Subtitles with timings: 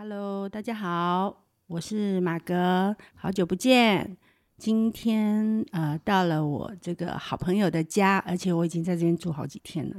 [0.00, 4.16] Hello，大家好，我是马哥，好久不见。
[4.56, 9.96] 今天呃，到了我这个好朋友的家，而且我已经在这边住好几天了，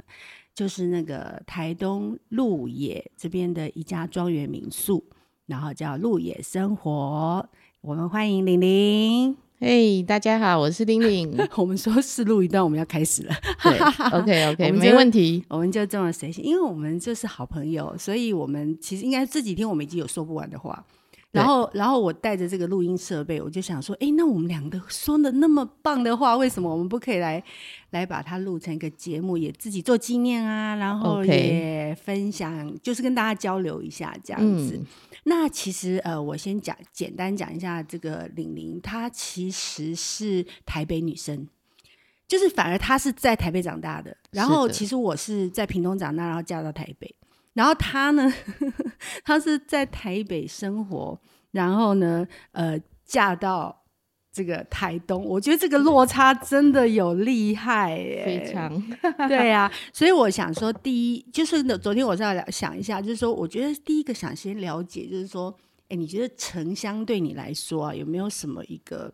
[0.54, 5.04] 就是那个台东鹿野这边的一家庄园民宿，
[5.44, 7.46] 然后叫鹿野生活。
[7.82, 9.36] 我们欢迎玲玲。
[9.62, 11.36] 嘿，hey, 大家好，我是玲玲。
[11.54, 13.34] 我们说试录一段，我们要开始了。
[13.62, 13.78] 对
[14.10, 20.82] ，OK OK， 没问题，我们就这么随性，因为我们就是好朋友，所以我们其实应该这几天我们已经有说不完的话。
[21.32, 27.40] 然后，然后我带着这个录音设备，我就想说，哎，那我们两个说的那么棒的话，为什么我们不可以来
[27.90, 30.74] 来把它录成一个节目，也自己做纪念啊？
[30.74, 34.76] 然后也分享.就是跟大家交流一下这样子。
[34.76, 34.86] 嗯、
[35.22, 41.46] 那其实呃，我先讲简单讲一下这个玲玲，她其实是台北女生，
[42.26, 44.16] 就是反而她是在台北长大的。
[44.32, 47.14] 然后其实我是在屏东长大，然后嫁到台北。
[47.54, 48.32] 然后他呢，
[49.24, 51.18] 他是在台北生活，
[51.50, 53.84] 然后呢，呃，嫁到
[54.32, 55.24] 这个台东。
[55.24, 58.80] 我觉得这个落差真的有厉害耶，非常
[59.28, 59.72] 对呀、啊。
[59.92, 65.52] 所以我想说，第一就是昨天我是要想一下，就是说，我觉得第一个想先了解，就是说，
[65.88, 69.12] 哎，你觉得城乡对你来说啊，有没有什么一个，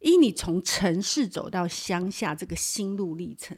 [0.00, 3.56] 因你从城市走到乡下这个心路历程？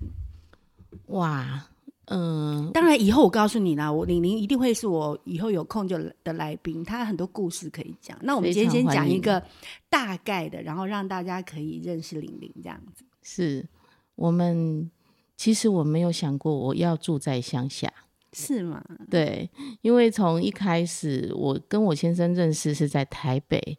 [1.07, 1.69] 哇。
[2.11, 8.19] 嗯，当然，以后我告诉你啦，我玲玲一定会是我以后有空就的来宾，她很多故事可以讲。
[8.23, 9.43] 那我们今天先讲一个
[9.91, 13.05] 大概的，然后让大家可以认识玲玲这样子。
[13.23, 13.69] 是
[14.15, 14.91] 我们
[15.37, 17.93] 其实我没有想过我要住在乡下，
[18.33, 18.83] 是吗？
[19.11, 19.51] 对，
[19.83, 23.79] 因为从一开始我跟我先生认识是在台北，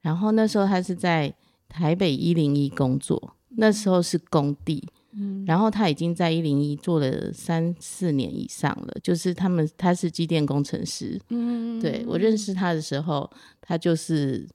[0.00, 1.34] 然后那时候他是在
[1.68, 4.86] 台北一零一工作，那时候是工地。
[4.86, 5.03] 嗯，
[5.46, 11.20] 然后他已经在一零一做了三四年以上了，就是他们他是机电工程师。
[11.28, 14.46] 嗯，对，我认识他的时候，他就是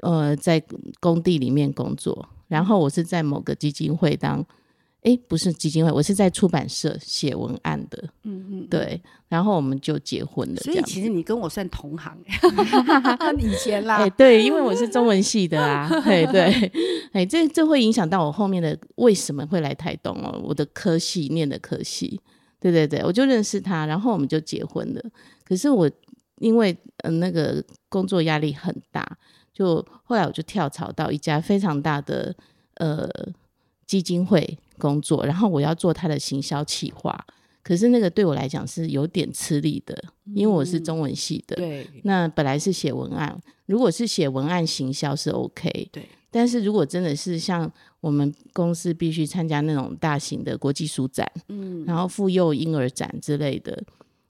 [0.00, 0.62] 呃在
[1.00, 4.44] 工地里面工作，然后我是在某个基金会当。
[5.08, 7.98] 哎，不是基金会，我是在出版社写文案的。
[8.24, 10.60] 嗯嗯，对，然后我们就结婚了。
[10.60, 12.14] 所以其实你跟我算同行，
[13.40, 13.96] 以前啦。
[13.96, 15.88] 哎，对，因为我是中文系的啊。
[16.04, 16.70] 对对，
[17.12, 20.38] 哎，这这会影响到我后面的为什么会来台东哦？
[20.44, 22.20] 我的科系念的科系，
[22.60, 25.02] 对对对，我就认识他，然后我们就结婚了。
[25.42, 25.90] 可是我
[26.40, 29.16] 因为呃那个工作压力很大，
[29.54, 32.36] 就后来我就跳槽到一家非常大的
[32.74, 33.08] 呃
[33.86, 34.58] 基金会。
[34.78, 37.26] 工作，然后我要做他的行销企划，
[37.62, 40.02] 可是那个对我来讲是有点吃力的，
[40.34, 41.56] 因为我是中文系的。
[41.56, 45.88] 嗯、对，那本来是写文案，如果是写文案行销是 OK。
[45.92, 53.82] 对，但是如果真的是像我们公司必须参加那种大型的国际书展，嗯，然后妇幼婴儿展之类的，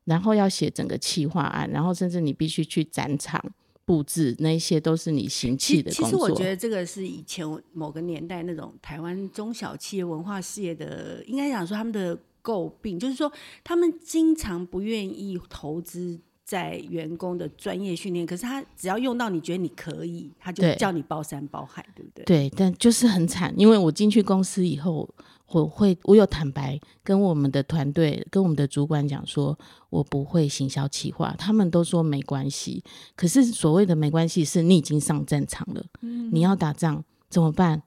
[0.04, 3.44] 然后要写整个企划案，然后甚至你必须去展场。
[3.88, 6.04] 布置那一些都是你行气的工作。
[6.04, 13.32] 其实我觉得这个是以前某个年代那种台湾中小企业文化事业的，应该讲说他们的诟病，就是说
[13.64, 22.24] 他们经常不愿意投资在员工的专业训练，可是他只要用到你觉得你可以，他就叫你包山包海，对，对不对？
[22.26, 25.08] 对，但就是很惨，因为我进去公司以后。
[25.50, 29.58] 我会，我有坦白跟我们的团队、跟我们的主管讲说，
[29.90, 32.82] 我不会行销企划，他们都说没关系。
[33.16, 37.82] 可是所谓的没关系，是你已经上战场了，嗯、你要打仗怎么办？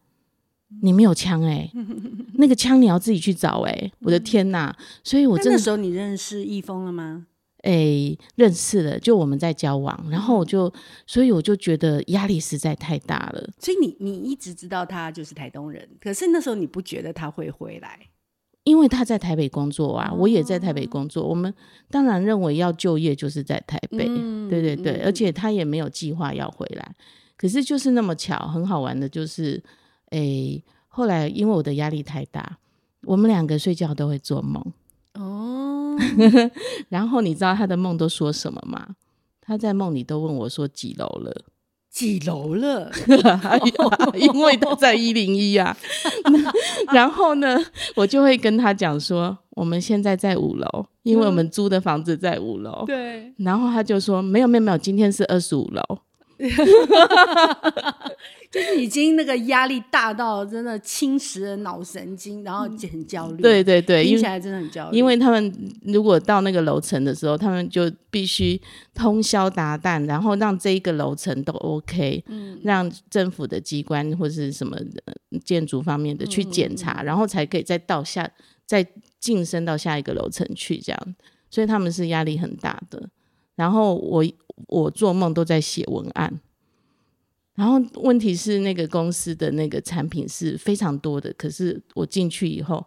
[0.81, 1.71] 你没有枪哎、 欸，
[2.35, 4.73] 那个枪你要自己去找哎、欸，我的天哪！
[5.03, 7.27] 所以我真的那时候你认识易峰了吗？
[7.63, 10.71] 诶、欸，认识了，就我们在交往，然后我就，
[11.05, 13.49] 所以我就觉得压力实在太大了。
[13.59, 17.99] 所以你你一直知道他就是台东人，可是那时候你不觉得他会回来？
[18.63, 21.51] 因为他在台北工作啊，我也在台北工作，哦、我们
[21.89, 26.95] 当然认为要就业就是在台北，嗯、对对对，嗯、而且他也没有计划要回来。
[27.35, 29.61] 可是就是那么巧，很好玩的就是，
[30.11, 32.59] 诶、欸，后来因为我的压力太大，
[33.05, 34.63] 我们两个睡觉都会做梦。
[35.15, 35.70] 哦，
[36.89, 38.95] 然后你知道他的梦都说什么吗？
[39.41, 41.33] 他在梦里都问我说几楼了？
[41.89, 42.89] 几楼了？
[44.15, 45.75] 因为他在一零一啊。
[46.93, 47.57] 然后呢，
[47.95, 52.85] 我就会跟他讲说，我们现在在五楼，因为我们租的房子在五楼。
[52.85, 53.33] 对。
[53.37, 55.81] 然后他就说，没有没有没有，今天是二十五楼。
[58.51, 63.41] 就是已经那个压力大到真的侵蚀了脑神经，然后就很焦虑。
[63.41, 64.97] 对对对，听起来真的很焦虑。
[64.97, 68.59] 因为他们如果到那个楼层的时候，他们就必须
[68.93, 74.77] 通宵达旦，然后让这一个楼层都 OK，嗯，让政府的机关或是什么
[75.45, 78.29] 建筑方面的去检查，嗯、然后才可以再到下
[78.65, 78.85] 再
[79.19, 81.15] 晋升到下一个楼层去这样。
[81.49, 83.09] 所以他们是压力很大的。
[83.55, 84.25] 然后我
[84.67, 86.39] 我做梦都在写文案。
[87.55, 92.85] 然后问题是那个公司的那个产品是非常多的，可是我进去以后。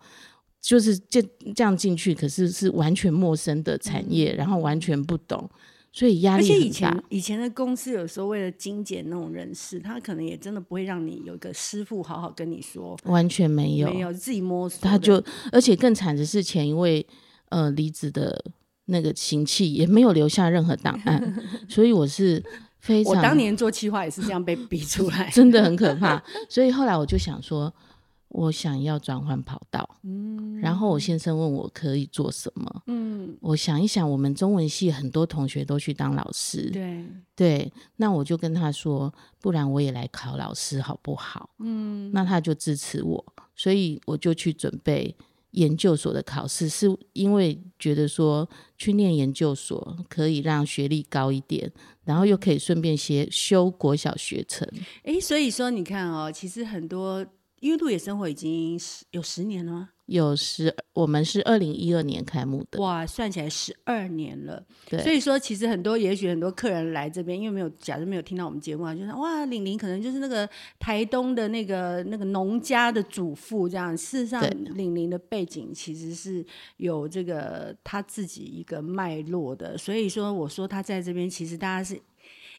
[0.66, 1.20] 就是这
[1.54, 5.46] 这样进去，可是是完全陌生的产业，嗯、然后完全不懂，
[5.92, 6.56] 所以压力很大。
[6.56, 14.88] 而且以前以前的公司有时候为了精简那种人事，他可能也真的不会让你有一个师傅好好跟你说，完全没有，没有自己摸索。
[14.88, 15.22] 他就
[15.52, 17.06] 而且更惨的是，前一位
[17.50, 18.42] 呃离职的
[18.86, 22.42] 那个行气也没有留下任何档案， 所以我是
[22.80, 23.14] 非常。
[23.14, 26.22] 我当年做企划也是这样被逼出来， 真的很可怕。
[26.48, 27.72] 所以后来我就想说。
[28.28, 37.06] 我想要转换跑道，嗯，然后我先生问我可以做什么，嗯，我想一想，我们中文系很多同学都去当老师，对
[37.36, 41.50] 对，那我就跟他说，不然我也来考老师好不好？
[41.60, 45.14] 嗯，那他就支持我，所以我就去准备
[45.54, 51.72] 研究所的考试，是因为觉得说去念研究所可以让学历高一点，
[52.04, 54.68] 然后又可以顺便学修国小学程。
[55.04, 57.26] 诶，所以说你看哦，其实很多。
[57.64, 59.88] 因为鹿野生活已经十有十年了吗？
[60.04, 62.78] 有十，我们是二零一二年开幕的。
[62.78, 64.62] 哇，算起来十二年了。
[64.86, 70.46] 对，所以说其实很多，也许很多客人来这边，因为没有，假如没有听到我们节目啊，就是哇，玲玲可能就是那个
[70.78, 73.96] 台东的那个那个农家的主妇这样。
[73.96, 74.42] 事实上，
[74.74, 76.44] 玲玲的背景其实是
[76.76, 79.78] 有这个她自己一个脉络的。
[79.78, 81.98] 所以说，我说她在这边，其实大家是。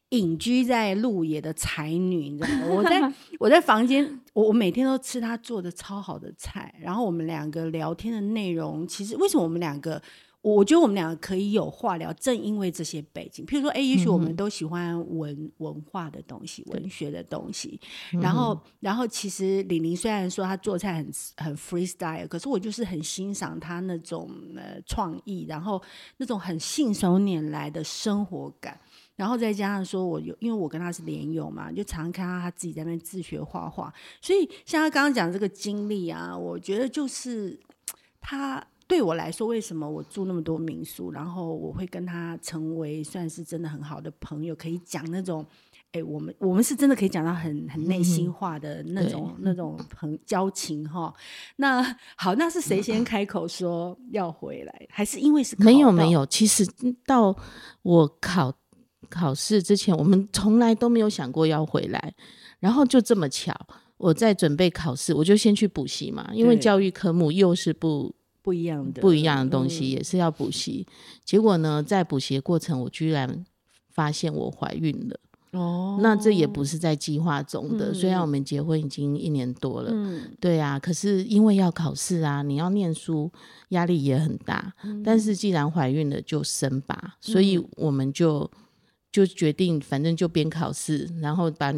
[0.09, 2.65] 隐居在鹿野的才女，你知道吗？
[2.69, 6.73] 我在 我在房间，我我每天都吃她做的超好的菜。
[6.79, 10.01] 然后我们两个聊天的内容，其实为什么我们两个，
[10.41, 13.43] 我觉得我们两个可以有话聊，正因为这些背景。
[13.45, 17.79] 譬如说，哎，也许我们都喜欢文文化的东西，文学的东西。
[18.21, 25.81] 然后，然后其实李宁虽然说她做菜很很 freestyle，可是我就是很欣赏她那种呃创意，然后
[26.17, 28.79] 那种很信手拈来的生活感。
[29.15, 33.93] 然后再加上说，我有因为我跟他是连友嘛，就常常看到他自己在那边自学画画。
[34.21, 37.57] 所以像他刚刚讲这个经历啊，我觉得就是
[38.19, 45.45] 他对我来说，为什么我住那么多民宿，然后我会跟他成为算是真的很好的朋友，可以讲那种，
[45.93, 51.13] 哎，我们我们是真的可以讲到很很内心话的那种、嗯、那种很交情哈。
[51.55, 51.81] 那
[52.17, 56.25] 好，那是谁先开口说要回来，还是因为是没有没有？
[56.25, 56.67] 其实
[57.05, 57.33] 到
[57.81, 58.53] 我考。
[59.09, 62.13] 考试之前，我们从来都没有想过要回来，
[62.59, 63.53] 然后就这么巧，
[63.97, 70.85] 我在准备考试，我就先去补习嘛，因为教育科目又是不不一样的，不一样的东西，也是要补习。
[70.87, 70.91] 嗯、
[71.23, 73.45] 结果呢，在补习的过程，我居然
[73.93, 75.19] 发现我怀孕了。
[75.51, 83.31] 哦，那这也不是在计划中的，嗯、虽然我们结婚已经一年多了，嗯，对啊，可是因为要考试啊，你要念书，
[83.69, 84.73] 压力也很大。
[84.83, 88.51] 嗯、但是既然怀孕了，就生吧，所以我们就。
[89.15, 91.73] 就决定，反正就边考试，然后把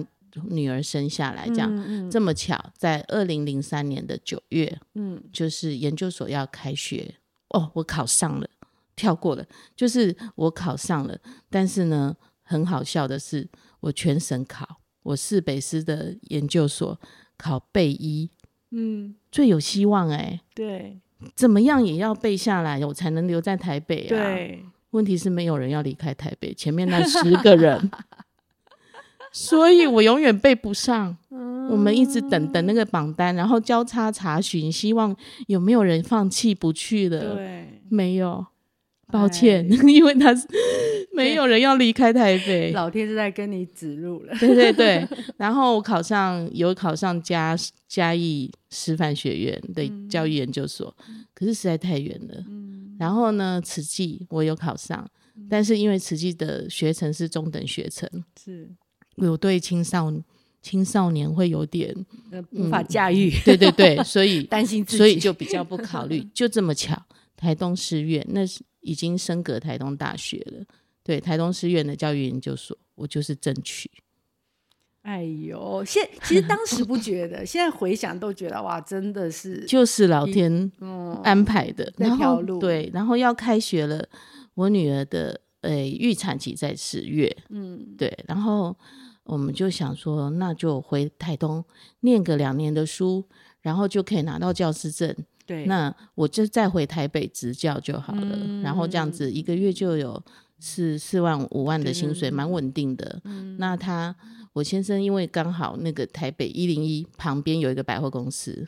[0.50, 7.14] 女儿生下来，这样、嗯嗯、这么巧，在二零零三年的九月，嗯，就是研究所要开学，
[7.50, 8.50] 哦，我考上了，
[8.96, 9.46] 跳过了，
[9.76, 11.16] 就是我考上了，
[11.48, 13.48] 但是呢，很好笑的是，
[13.82, 17.00] 我全省考，我市北师的研究所
[17.38, 18.32] 考备一，
[18.72, 21.00] 嗯，最有希望哎、欸，对，
[21.36, 24.66] 怎么样也要背下来，我才能留在台北啊，对。
[24.98, 27.92] 问题是没有人要离开台北，前面那十个人，
[29.32, 31.16] 所以我永远背不上。
[31.30, 37.36] 嗯、我们一直等等那个榜单，然后交叉查询，希望有没有人放弃不去的。
[37.36, 38.44] 对，没有，
[39.12, 40.48] 抱歉，哎、 因为他是
[41.14, 42.72] 没有人要离开台北。
[42.72, 44.34] 老天是在跟你指路了。
[44.40, 47.56] 对对对，然后我考上，有考上嘉
[47.88, 52.44] 嘉义师范学院的教育研究所，嗯、可是实在太远了。
[52.48, 58.10] 嗯然后呢，慈济我有考上，嗯、但是因为慈济的学程是中等学程，
[58.44, 58.70] 是
[59.16, 60.12] 我对青少
[60.62, 61.96] 青少年会有点、
[62.32, 66.24] 呃、无法驾驭，对对对，所以 担心自己，所以就比较不考虑。
[66.34, 67.02] 就这么巧，
[67.36, 70.66] 台东师院那是已经升格台东大学了，
[71.04, 73.90] 对，台东师院的教育研究所，我就是争取。
[75.08, 80.70] 哎呦，现其实当时不觉得， 现在回想都觉得哇，真的是就是老天
[81.24, 82.60] 安排的那条路。
[82.60, 84.06] 对，然后要开学了，
[84.54, 88.76] 我女儿的诶预产期在十月，嗯，对，然后
[89.24, 91.64] 我们就想说，那就回台东
[92.02, 93.24] 念个两年的书，
[93.62, 95.16] 然后就可以拿到教师证。
[95.46, 100.22] 对，那我就再回台北执教就好了，嗯、然后这样子一个月就有
[100.60, 103.22] 四四万五万的薪水，蛮稳定的。
[103.24, 104.14] 嗯、那他。
[104.58, 108.68] 我先生因为刚好那个台北一零一旁边有一个百货公司，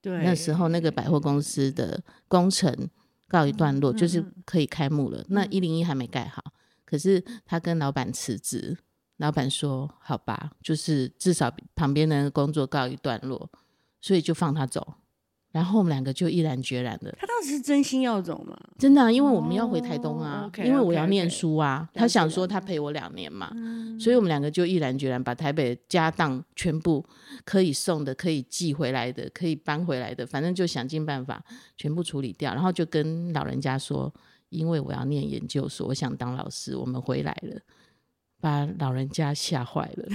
[0.00, 2.88] 对，那时候那个百货公司的工程
[3.28, 5.20] 告一段落，嗯、就是可以开幕了。
[5.22, 6.42] 嗯、那一零一还没盖好，
[6.84, 8.76] 可是他跟老板辞职，
[9.18, 13.48] 老板说好吧，就是至少旁边的工作告一段落，
[14.00, 14.94] 所以就放他走。
[15.50, 17.10] 然后我们两个就毅然决然的。
[17.18, 18.56] 他当时是真心要走吗？
[18.78, 21.88] 真的、啊，因为我们要回台东啊，因为我要念书啊。
[21.94, 27.04] 他想说他陪我两年嘛，嗯、所以我们两个就毅然决然把台北家当全部
[27.44, 31.42] 可以送的、可以寄回来的、可以搬回来的，反正就想尽办法
[31.76, 32.52] 全部处理掉。
[32.52, 34.12] 然后就跟老人家说，
[34.50, 37.58] 因为我要念研究所，我想当老师，我们回来了。
[38.40, 40.08] 把老人家吓坏了，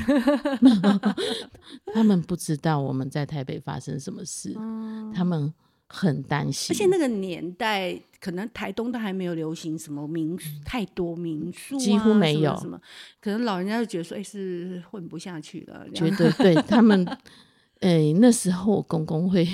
[1.93, 5.53] 他们不知道我们在台北发生什么事，嗯、他们
[5.87, 6.73] 很担心。
[6.73, 12.79] 而且那个年代，可能台东都还没有流行什么民宿，太多民宿、啊，几乎没有什么。
[13.19, 15.85] 可能老人家就觉得说，哎、欸，是混不下去了。
[15.93, 17.05] 觉得对他们，
[17.81, 19.45] 哎、欸，那时候我公公会，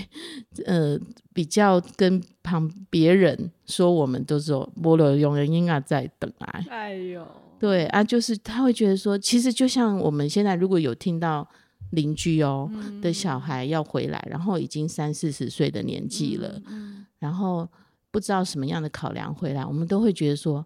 [0.68, 0.96] 呃，
[1.34, 6.64] 比较跟旁别人说，我们都说菠萝用人应该在等啊。
[6.70, 7.26] 哎呦。
[7.60, 11.48] 对啊，就是他会觉得说，其实就像我们现在如果有听到
[11.92, 17.68] 邻居哦、嗯、的小孩要回来，然后已经三四十岁的年纪了，嗯、然后
[18.12, 20.66] 不知道什么样的考量回来，我们都会觉得说，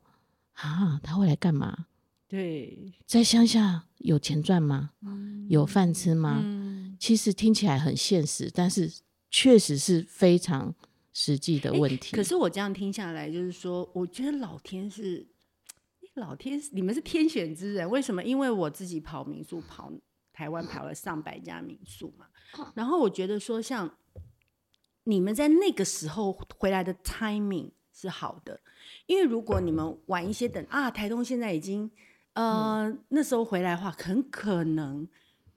[0.53, 1.85] 啊，他会来干嘛？
[2.27, 4.91] 对，在乡下有钱赚吗？
[5.01, 6.41] 嗯、有饭吃吗？
[6.43, 8.91] 嗯、其实听起来很现实，但是
[9.31, 10.73] 确实是非常
[11.11, 12.15] 实际的问题。
[12.15, 15.25] 可是我这样听下来，就是说，我觉得老天是。
[16.15, 18.23] 老天，你们是天选之人，为什么？
[18.23, 19.91] 因为我自己跑民宿，跑
[20.31, 22.27] 台湾跑了上百家民宿嘛。
[22.75, 23.97] 然后我觉得说，像
[25.05, 28.61] 你们在那个时候回来的 timing 是好的，
[29.07, 31.89] 因为如果你们晚一些等啊，台东现在已经
[32.33, 35.07] 呃、嗯、那时候回来的话，很可能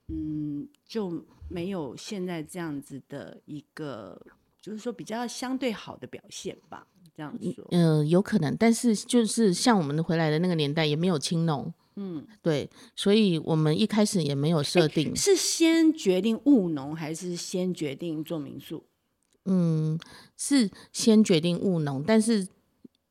[0.07, 4.19] 嗯就没有现在这样子的一个，
[4.59, 6.87] 就是说比较相对好的表现吧。
[7.17, 18.83] 这样说，嗯、呃，有可能，但是就是像我们回来的那个年代，也没有青农，嗯，对，所以我们一开始也没有设定，是先决定务农，还是先决定做民宿？
[19.45, 19.99] 嗯，
[20.37, 22.47] 是先决定务农，但是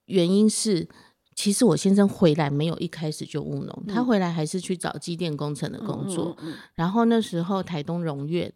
[0.04, 0.88] 原因是，
[1.34, 6.36] 其实我先生回来没有一开始就务农，嗯、他回来还是去找机电工程的工作，
[6.76, 8.52] 然后那时候台东荣苑。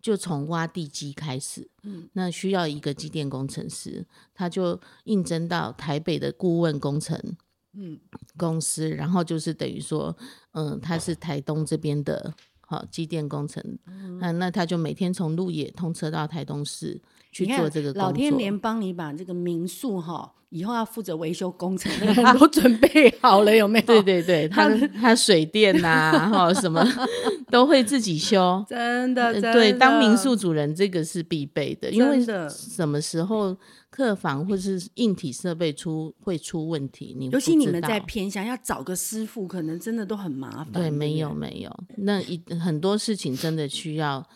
[0.00, 7.20] 就从挖地基开始，嗯，那需要一个机电工程师，他就应征到台北的顾问工程，
[7.74, 7.98] 嗯，
[8.36, 10.16] 公司，然后就是等于说，
[10.52, 17.00] 嗯，他是台东这边的，好机电工程，嗯，那那他就每天从鹿野通车到台东市
[17.46, 18.02] 去做这个工作。
[18.02, 20.34] 老天连帮你把这个民宿哈。
[20.50, 23.84] 以后要负责维修工程的 人都准备好了，有没有？
[23.84, 24.66] 对对对，他
[24.98, 26.82] 他水电呐、啊， 哈什么
[27.50, 29.30] 都会自己修， 真的。
[29.34, 33.54] 真的对，当民宿主人这个是必备的，因为什么时候
[33.90, 40.72] 客房或是硬体设备出会出问题，你尤其你们在偏乡，要找个师傅，可能真的都很麻烦。
[40.72, 44.26] 对，没有没有，那一很多事情真的需要。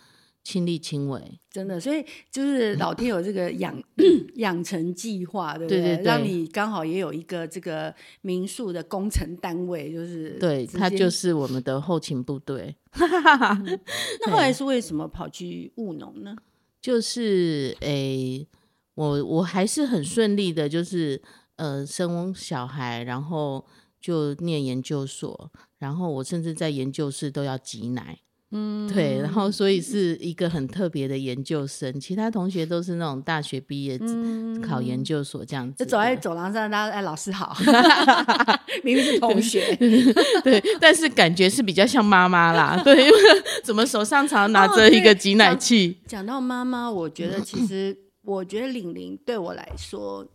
[0.45, 3.81] 亲力亲为，真的，所以就是老天有这个养
[4.37, 5.81] 养成计划，对不对？
[5.81, 12.75] 对对对，让你刚好也有一个这个民宿的工程单位，就是对，他就是我们的后勤部队。
[12.93, 13.81] 嗯、
[14.27, 16.37] 那后来是为什么跑去务农呢？
[16.81, 18.47] 就是诶，
[18.95, 21.23] 我我还是很顺利的，就是
[21.57, 23.65] 呃，生小孩，然后
[24.01, 28.19] 就念研究所，然后我甚至在研究室都要挤奶。
[28.55, 37.57] 嗯，对，然后所以是一个很特别的研究生，其他同学都是那种大学毕业、嗯、考研究所这样子，就走在走廊上，大家哎，老师好，
[38.85, 43.17] 明明是同学，对，对，但是感觉是比较像妈妈啦，对，因为
[43.65, 45.97] 怎么手上常拿着一个挤奶器？
[46.07, 50.27] 讲、哦、到妈妈，我觉得其实，我觉得玲玲对我来说，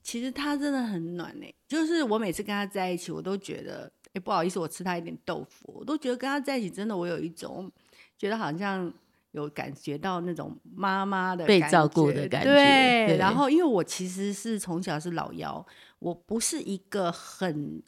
[0.00, 3.90] 其实她真的很暖呢、欸，就是我每次跟她在一起，我都觉得。
[4.14, 7.70] 哎，不好意思，我吃他一点豆腐，我都觉得跟他在一起真的，我有一种
[8.16, 8.90] 觉得好像
[9.32, 12.52] 有感觉到那种妈妈的被照顾的感觉。
[12.52, 15.66] 对，对，然后因为我其实是从小是老幺，
[15.98, 17.82] 我不是一个很，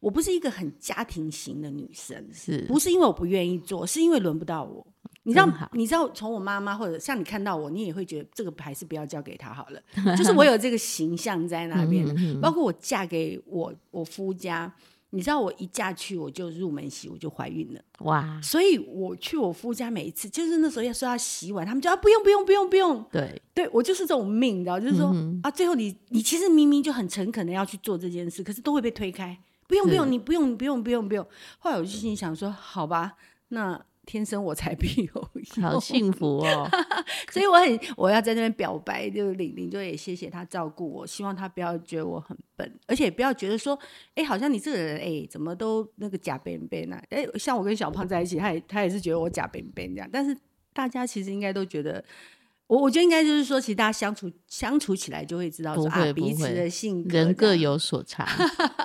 [0.00, 4.84] 我不是一个很家庭型的女生，是不是因为我不愿意做，是因为轮不到我。
[5.22, 10.16] 你知道，你知道，从我妈妈或者像你看到我，你也会觉得这个还是不要交给他好了。
[10.16, 12.04] 就是我有这个形象在那边，
[12.40, 14.72] 包括我嫁给我我夫家。
[15.10, 18.38] 你知道我一嫁去我就入门洗，我就怀孕了哇！
[18.42, 23.04] 所以我去我夫家每一次，就是那时候要说要洗碗，他们就啊不用不用不用不用。
[23.10, 29.38] 对对，我就是这种命，你知道，就是说、嗯、啊，最后你你其实明明就很诚恳的要去做这件事，可是都会被推开。
[29.66, 31.26] 不用不用，你不用不用不用不用。
[31.58, 33.14] 后来我就心里想说，好吧，
[33.48, 36.66] 那天生我材必有用， 好幸福哦！
[37.30, 43.78] 所以我很我要在那边表白，就是玲玲就也谢谢他照顾我，希望他不要觉得我很笨，而且不要觉得说，
[44.14, 46.96] 哎、欸，好像你这个人，哎、欸，怎么都那个假笨笨啊？
[47.10, 50.34] 哎、欸，像我跟小胖在一起，他也他也是觉得我假笨笨这样，但是
[50.72, 52.02] 大家其实应该都觉得。
[52.68, 58.24] 我我觉得应该就是说，其实大家相处相处起来就会知道说，说啊彼此的性格，人各有所长。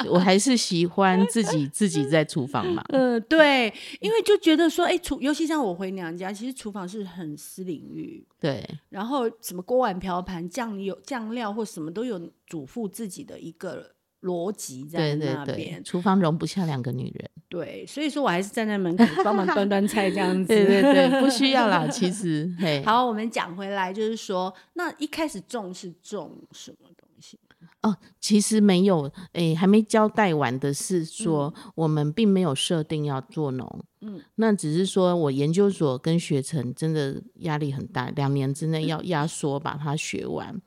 [0.09, 2.83] 我还是喜欢自己自己在厨房嘛。
[2.89, 8.25] 嗯， 对，因为就觉得说，哎，厨尤其像我回娘家，其实厨房是很私领域。
[8.39, 13.93] 对，然后什么锅碗瓢盆、酱油酱料或什么都有，主妇自己的一个。
[14.23, 17.29] 逻辑在那边，对对对，厨房容不下两个女人。
[17.53, 20.47] 对，所以说我还是站在门口帮忙端端菜这样 子。
[20.47, 22.51] 对对对，不需要啦， 其实。
[22.57, 27.37] 嘿，好，我们讲回来，就是说，那一开始种是种什么东西？
[27.83, 33.85] 哦，其实没有，诶，还没交代完的是说，嗯、我们并没有设定要做农。
[34.01, 40.59] 嗯，那只是说我研究所跟学程真的压力很大，两年之内要压缩把它学完，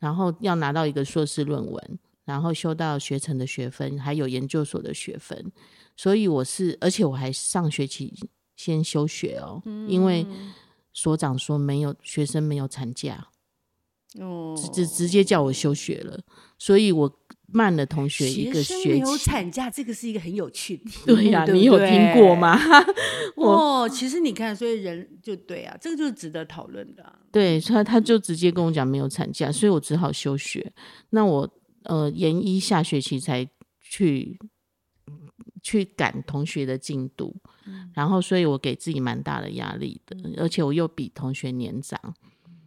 [0.00, 1.98] 然后要拿到一个硕士论文。
[2.24, 5.50] 然后修到学程的学分，还有研究所的学分，
[5.96, 8.12] 所以我是，而且我还上学期
[8.56, 10.26] 先休学哦，嗯、因为
[10.92, 13.28] 所长说没有学生没有产假，
[14.18, 16.20] 哦，直直接叫我休学了，
[16.58, 18.88] 所以我慢了同学一个学期。
[18.88, 22.58] 没有产假，这个是一个很有趣的， 对呀、啊，你有听过吗？
[23.36, 27.18] 哦，其实你看，所以人就对啊，这个就是值得讨论的、啊。
[27.30, 30.72] 对，他他就直接跟我讲没有产假，所以我只好休学。
[31.10, 31.48] 那我。
[31.84, 33.44] 呃，研一下学期才
[33.80, 34.38] 去
[35.62, 37.34] 去赶同学的进度，
[37.66, 41.98] 嗯、然后所以我给自己蛮大的压力的，嗯、而且我又比同学年长，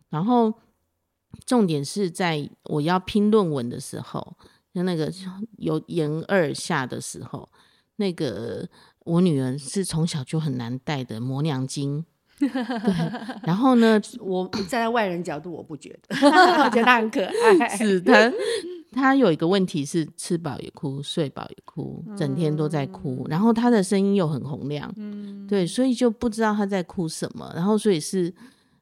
[0.09, 0.53] 然后
[1.45, 4.37] 重点是在我要拼论文的时候，
[4.73, 5.11] 就那个
[5.57, 7.49] 有研二下的时候，
[7.97, 8.67] 那个
[8.99, 12.05] 我女儿是从小就很难带的磨娘精，
[12.39, 12.47] 对，
[13.43, 16.15] 然后呢，我站在外人角度我不觉得，
[16.63, 17.25] 我觉得她很可
[17.59, 18.31] 爱，是的。
[18.95, 23.25] 他有一个问题是吃饱也哭，睡饱也哭，整天都在哭。
[23.25, 27.51] 嗯、然后他的声音又很洪亮，嗯、对，所以就不知道他在哭什么。
[27.53, 28.33] 然后所以是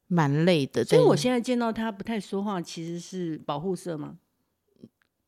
[0.08, 0.86] 蛮累的。
[0.86, 4.18] 所以我现在见到他不太说话，其实是保护色吗？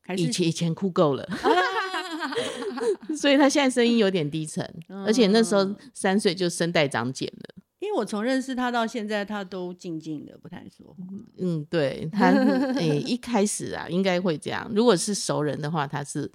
[0.00, 1.28] 还是以前以前哭够了，
[3.18, 7.54] 所以他现在声音有点低沉，嗯、而且那时候三岁就声带长茧了。
[7.96, 11.04] 我从认识他到现在，他都静静的，不太说话。
[11.38, 14.70] 嗯，对他，诶、欸，一开始啊，应该会这样。
[14.74, 16.30] 如果是熟人的话，他是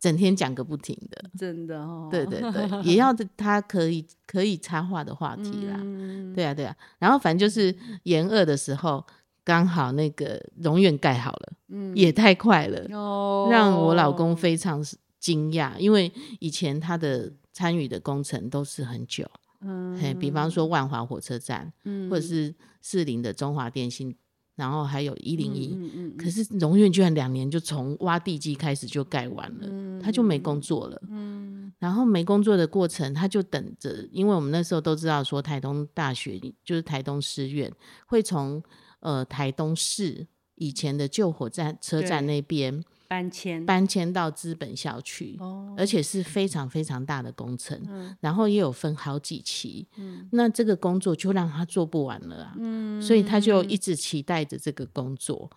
[0.00, 2.08] 整天讲个不停的，真的哦。
[2.10, 5.76] 对对对，也要他可以可以插话的话题啦。
[5.80, 9.04] 嗯、对啊对啊，然后反正就是研二的时候，
[9.44, 14.84] 刚好那个容院盖好了，嗯，也太快了，哦，让我老公非常
[15.20, 19.24] 惊讶，因为以前他的参与的工程都是很久。
[19.64, 24.14] 嗯，嘿，比方说万华火车站，嗯，或者是士林的中华电信，
[24.56, 37.72] 然后还有一零一，嗯嗯，可是荣院居然两年就从挖地基开始就盖完了，嗯，他就没工作了，嗯，然后没工作的过程，他就等着，因为我们那时候都知道说台东大学就是台东师院
[38.06, 38.62] 会从
[39.00, 42.84] 呃台东市以前的旧火车站车站那边。
[43.14, 55.48] 搬迁搬迁到资本校区，哦、而且是非常非常大的工程，嗯、然后也有分好几期，嗯、那这个工作就让他做不完了啊，嗯、所以他就一直期待着这个工作，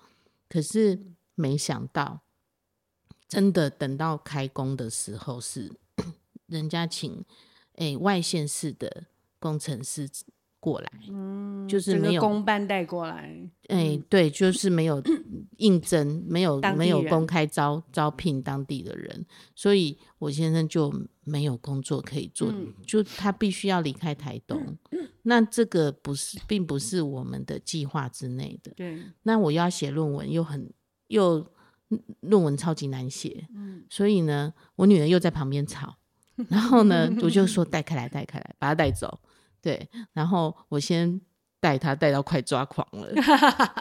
[0.48, 1.00] 可是
[1.34, 2.22] 没想到，
[3.28, 5.74] 真的等到开工的时候是
[6.46, 7.26] 人家请、
[7.78, 9.06] 欸、外县市的
[9.40, 10.08] 工程师。
[10.68, 15.02] 过来，嗯，就是没有公办带过来，哎、欸，对，就是没有
[15.58, 19.26] 应征，没有没有公开招招聘当地的人，
[19.56, 24.62] 所以我先生就没有工作可以做，嗯、就他必须要离开台东。
[24.92, 28.74] 嗯、那这个不是，并不是我们的计划之内的。
[28.76, 30.70] 对，那我要写论文，又很
[31.08, 31.48] 又
[32.20, 35.96] 论文超级难写，嗯，所以呢，我女儿又在旁边吵，
[36.50, 39.20] 然后呢，我就说 带开来，带开来，把她带走。
[39.62, 41.20] 对，然后我先
[41.60, 43.12] 带他带到快抓狂了，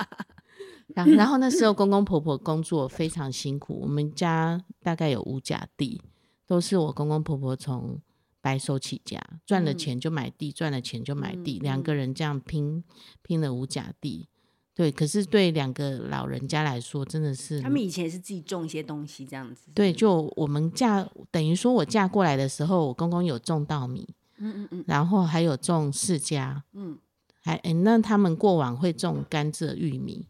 [0.95, 6.01] 然后然后那时候公公婆婆工作非常辛苦，我们家大概有五甲地，
[6.47, 8.01] 都是我公公婆婆从
[8.41, 12.83] 白手起家，赚了钱就买地，赚了钱就买地，两个人这样拼
[13.23, 14.29] 拼了五甲地。
[14.75, 19.71] 对，可是对两个老人家来说，真的是他们以前也是自己种一些东西这样子。
[19.75, 24.07] 对，就我们嫁等于说我嫁过来的时候，我公公有种稻米。
[24.39, 26.99] 嗯嗯嗯，然后还有种释迦，嗯，
[27.43, 30.27] 还诶，那他们过往会种甘蔗、玉米，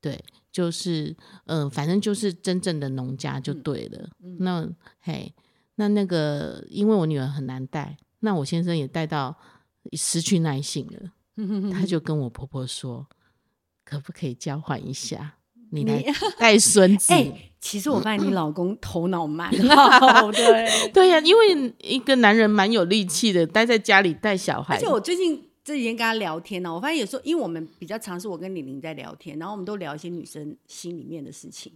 [0.00, 4.08] 对，就是嗯、呃，反正就是真正的农家就对了。
[4.22, 4.68] 嗯嗯、那
[5.00, 5.34] 嘿，
[5.76, 9.36] 那那个因为我女儿很难带，那我先生也带到
[9.92, 11.12] 失去耐性了，
[11.72, 13.06] 他就跟我婆婆说，
[13.84, 15.36] 可不可以交换一下？
[15.70, 16.04] 你来
[16.38, 17.12] 带孙子。
[17.12, 24.74] 欸， 其实我发现你老公头脑蛮好， 对对呀，因为一个男人蛮有力气的，待在家里带小孩。
[24.74, 31.72] 而且我最近这几天跟他聊天呢，我发现有时候，因为我们比较常是我跟李玲在聊天，然后我们都聊一些女生心里面的事情。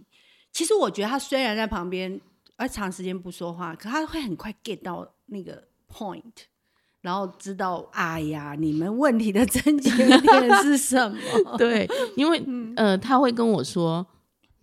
[0.51, 2.21] 其实我觉得他虽然在旁边，
[2.55, 6.21] 而长时间不说话，可他会很快 get 到那个 point。
[7.01, 11.57] 然后知道，哎呀，你们问题的症结点是什么？
[11.57, 12.43] 对，因为
[12.75, 14.05] 呃，他会跟我说，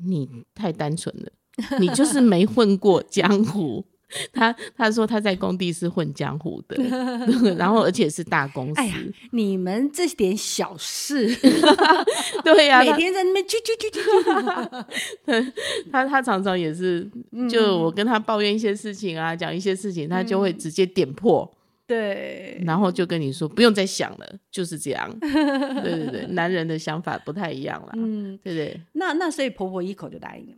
[0.05, 1.31] 你太单纯了，
[1.81, 3.85] 你就是没混过江湖。
[4.33, 6.81] 他他说他在工地是混江湖的，
[7.59, 8.81] 然后而且是大公司。
[8.81, 8.95] 哎呀，
[9.33, 11.27] 你们这点小事，
[12.45, 13.91] 对呀、啊，每天在那边啾啾啾
[15.27, 15.53] 啾。
[15.91, 17.11] 他他常常也是，
[17.51, 21.53] 就我跟他抱怨一些事情啊，讲一些事情，他就会直接点破。
[21.87, 25.09] 对，然后就跟你说不用再想了，就是这样。
[25.21, 27.93] 对对对，男人的想法不太一样了。
[27.95, 28.81] 嗯，对对。
[28.93, 30.57] 那那所以婆婆一口就答应了，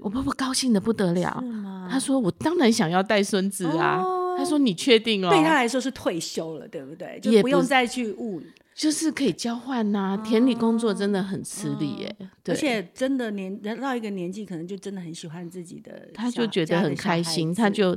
[0.00, 1.42] 我婆婆高兴的不得了。
[1.90, 4.00] 她说我当然想要带孙子啊。
[4.00, 5.30] 哦、她说你确定哦？
[5.30, 7.18] 对她来说是退休了，对不对？
[7.20, 8.40] 就不用再去务。
[8.74, 17.96] 就是可以交换呐、啊，田里工作真的很吃力耶，而且真的年人到一个年纪，可能就真的很喜欢自己的，他就觉得很开心，他就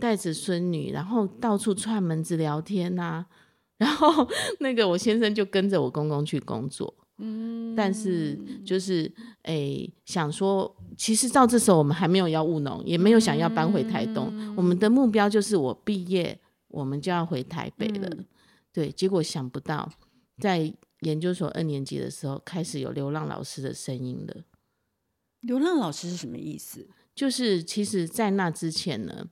[0.00, 3.26] 带着孙女，然后到处串门子聊天呐、啊，
[3.76, 4.26] 然后
[4.60, 9.02] 那个我先生就跟着我公公去工作，嗯，但是就是
[9.42, 18.24] 诶、欸、想说，其实到这时候我们还没有要务农，也没有想要搬回台东，嗯、我们的目标就是我毕业我们就要回台北了，嗯、
[18.72, 19.86] 对，结果想不到。
[20.38, 24.44] 在研究所二年级的时候，开始有流浪老师的声音了。
[25.40, 26.88] 流浪老师是什么意思？
[27.14, 29.28] 就是其实，在那之前呢，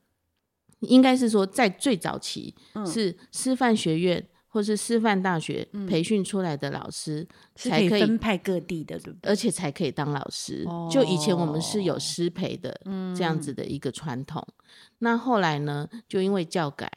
[0.81, 2.55] 应该是说，在最早期
[2.87, 9.31] 是师范学院或是师范大学培训出来的老师才可以分派各地的，对不对？
[9.31, 10.65] 而且才可以当老师。
[10.91, 12.79] 就以前我们是有师培的
[13.17, 14.47] 这样子的一个传统。
[14.99, 16.89] 那后来呢，就因为教改。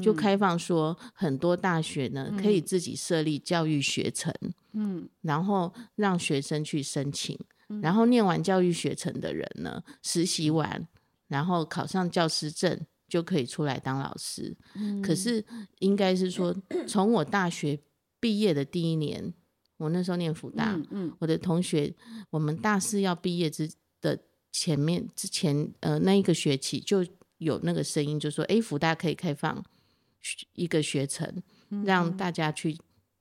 [0.00, 4.32] 就开放说，很多大学呢、嗯、可以自己设立教育学程，
[4.72, 10.86] 嗯，然后让学生去申请，嗯、然后念完教育学程的人呢，实习完，
[11.26, 14.56] 然后考上教师证，就可以出来当老师。
[14.74, 15.44] 嗯、可是
[15.80, 16.54] 应该是说，
[16.86, 17.80] 从我大学
[18.20, 19.34] 毕业的第一年，
[19.78, 21.92] 我那时候念福大，嗯嗯、我的同学，
[22.30, 23.68] 我们大四要毕业之
[24.00, 24.16] 的
[24.52, 27.04] 前面之前，呃，那一个学期就
[27.42, 29.64] 有那个声音，就说，哎，福大可以开放。
[30.54, 31.42] 一个学程，
[31.84, 32.78] 让大家去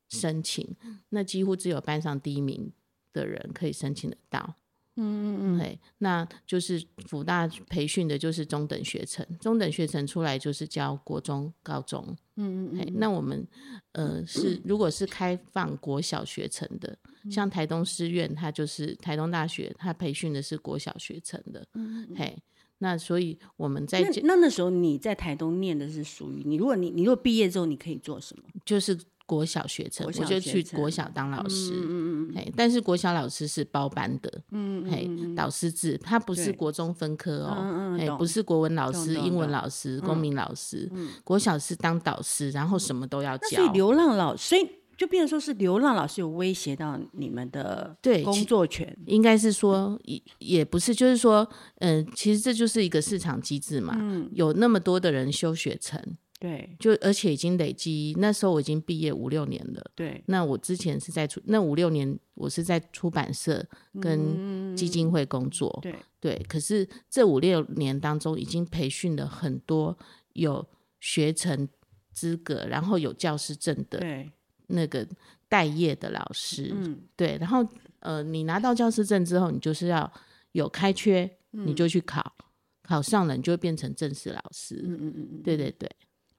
[0.10, 2.72] 申请，嗯、那几乎只有班上第一名
[3.12, 4.54] 的人可以申请得到。
[4.98, 12.06] 嗯嗯嗯，对，那就是福大培训的，就是中等学程，中等学程出来就是教国中、高中。
[12.36, 13.48] 嗯嗯嗯，那我们
[13.94, 21.66] 呃是如果是开放国小学程的，嗯、像台东师院，它就是台东大学，它培训的是国小学程的。
[21.74, 22.38] 嗯嗯，嘿。
[22.84, 28.44] 那所以我们在那那，那时候你在台东念的是属于你，如果你你如果毕业之后你可以做什么？
[28.66, 31.74] 就是国小学程，我就去国小当老师。
[31.76, 32.54] 嗯嗯嗯。
[32.58, 34.42] 但是国小老师是包班的。
[34.50, 35.34] 嗯嗯。
[35.34, 37.56] 嗯，导师制，他不是国中分科哦。
[37.60, 38.18] 嗯嗯。
[38.18, 40.90] 不是国文老师、英文老师、公民老师。
[40.92, 41.10] 嗯。
[41.24, 43.58] 国小是当导师，然后什么都要教。
[43.58, 44.81] 所以流浪老师，所以。
[45.02, 51.38] 就变成说是流浪老师有威胁到你们的对工作权，应该是说也也不是，就是说，
[51.80, 53.98] 嗯、呃，其实这就是一个市场机制嘛。
[54.00, 56.00] 嗯，有那么多的人修学成，
[56.40, 60.24] 对，就而且已经累积，那时候我已经毕业五六年了，对。
[60.28, 63.66] 那我之前是在出那五六年，我是在出版社
[64.00, 66.46] 跟基金会工作，对、嗯、对。
[66.48, 69.98] 可是这五六年当中，已经培训了很多
[70.34, 70.64] 有
[71.00, 71.68] 学成
[72.14, 74.30] 资格，然后有教师证的，对。
[74.72, 75.08] 那个
[75.48, 77.66] 待业的老师，嗯，对，然后
[78.00, 80.12] 呃，你拿到教师证之后，你就是要
[80.54, 82.36] 有开缺，嗯、你就去考，
[82.82, 85.90] 考上了，你就会变成正式老师，嗯嗯嗯嗯，对对对，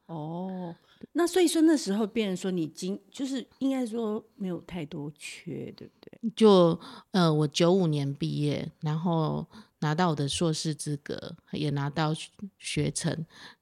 [0.06, 0.74] 哦，
[1.12, 6.32] 那所以说那时候变成说你今就是应该说没有太多缺，对不对？
[6.34, 6.78] 就
[7.10, 9.46] 呃，我九五年毕业，然后。
[9.82, 12.14] 拿到我的硕士资格，也拿到
[12.58, 13.14] 学成，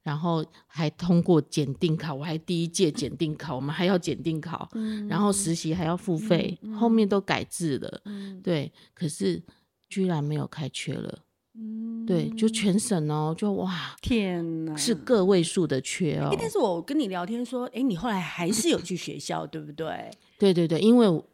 [0.03, 9.43] 然后还通过检定考，我还第一届检定考，我们还要检定考，嗯、然后实习还要付费，嗯、后面都改制了，嗯、对，可是
[9.89, 11.19] 居然没有开缺了，
[11.55, 16.35] 嗯、对，就全省哦，就哇，天哪，是个位数的缺哦。
[16.39, 20.11] 但是我跟你聊天说，哎，你后来还是有去学校，对不对？
[20.39, 21.25] 对对对，因为。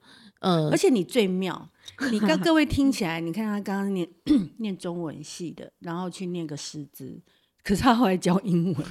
[0.40, 1.70] 呃，而且你最妙，
[2.10, 4.08] 你跟各位听起来，你看他刚刚念
[4.58, 7.20] 念中文系的，然后去念个师资，
[7.62, 8.86] 可是他后来教英文，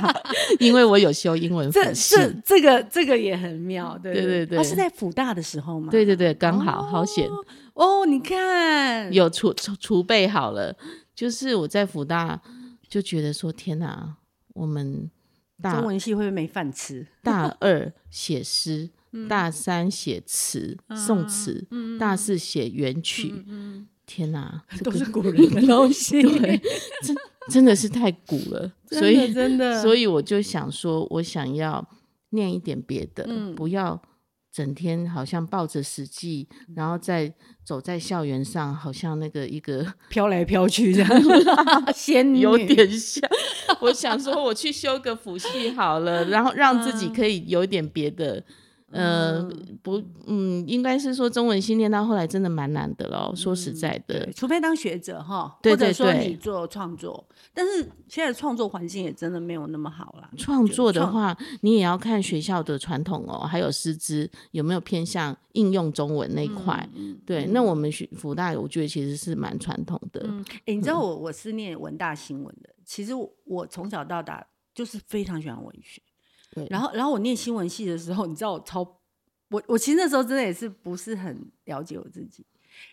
[0.60, 4.58] 因为我有修英文这这这个这个也很妙，对对对对。
[4.58, 5.90] 他是在辅大的时候嘛？
[5.90, 7.28] 对对对，刚好好险
[7.74, 8.06] 哦。
[8.06, 10.76] 你看，有储储储备好了，
[11.14, 12.40] 就是我在辅大
[12.88, 14.16] 就觉得说，天哪，
[14.54, 15.10] 我们
[15.60, 17.06] 大中文系会不会没饭吃？
[17.22, 18.90] 大二写诗，
[19.28, 21.66] 大三写词宋词，
[21.98, 23.44] 大四写元曲。
[24.06, 26.60] 天哪， 都是古人的东西， 对，
[27.02, 27.16] 真
[27.48, 31.88] 真的是太古了， 所以真的，所以我就想说，我想要
[32.30, 34.02] 念一点别的，嗯、不要
[34.52, 36.46] 整天好像抱着《史记》，
[36.76, 37.32] 然后在
[37.64, 41.10] 走在校园上，好像那个一个飘来飘去这样，
[41.94, 42.40] 仙女。
[42.40, 43.26] 有点像。
[43.80, 48.44] 我想说，我去修个辅系好了，然后让自己可以有点别的。
[48.94, 49.42] 呃，
[49.82, 53.32] 不，嗯，应该是说中文系念到后来真的蛮难的咯。
[53.34, 60.30] 说实在的，除非当学者哈，或者说你做创作，但是现在创作环境也真的没有那么好了。
[60.36, 66.88] 创作的话，你也要看学校的传统哦，还有师资有没有偏向应用中文那一块。
[67.26, 70.24] 对，那我们学福大，我觉得其实是蛮传统的。
[70.66, 73.12] 哎，你知道我我是念文大新闻的，其实
[73.44, 76.00] 我从小到大就是非常喜欢文学。
[76.54, 78.80] 对，然后，然后我念新闻系的时候，你知道我超，
[79.50, 82.46] 我我其实那时候真的也是不是很了解我自己。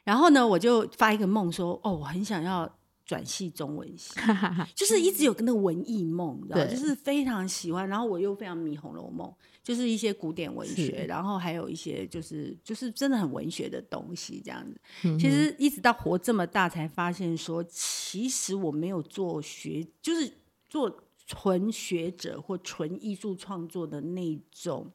[0.04, 2.72] 然后呢，我就发一个梦说，哦，我很想要
[3.06, 4.14] 转系中文系，
[4.76, 7.88] 就是一直有个那个文艺梦，你知道，就是非常喜欢。
[7.90, 9.28] 然后我又非常迷《红楼梦》，
[9.64, 14.80] 就是一些古典文学，然后还有一些就是就是真的很文学的东西这样子。
[15.20, 20.32] 其实一直到活这么大，才发现说，其实我没有做学，就是
[20.70, 20.96] 做。
[21.32, 24.92] 纯学者或纯艺术创作的那种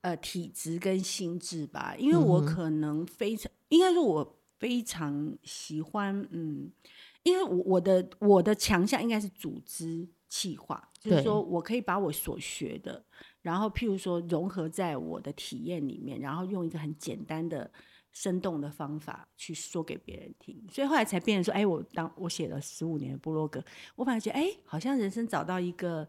[0.00, 6.68] 呃体质跟心智吧，因为我可能非常，应该说我非常喜欢，嗯，
[7.22, 13.04] 因为我我的我的强项应该是组织企划，就是说我可以把我所学的，
[13.42, 17.70] 然后譬如说融合在我的体验里面，然后用一个很简单的。
[18.12, 23.64] 生动的方法去说给别人听，所以后来才变成说，哎，我当我写了十五年的部落格，
[23.96, 26.06] 我反而觉得，哎，好像人生找到一个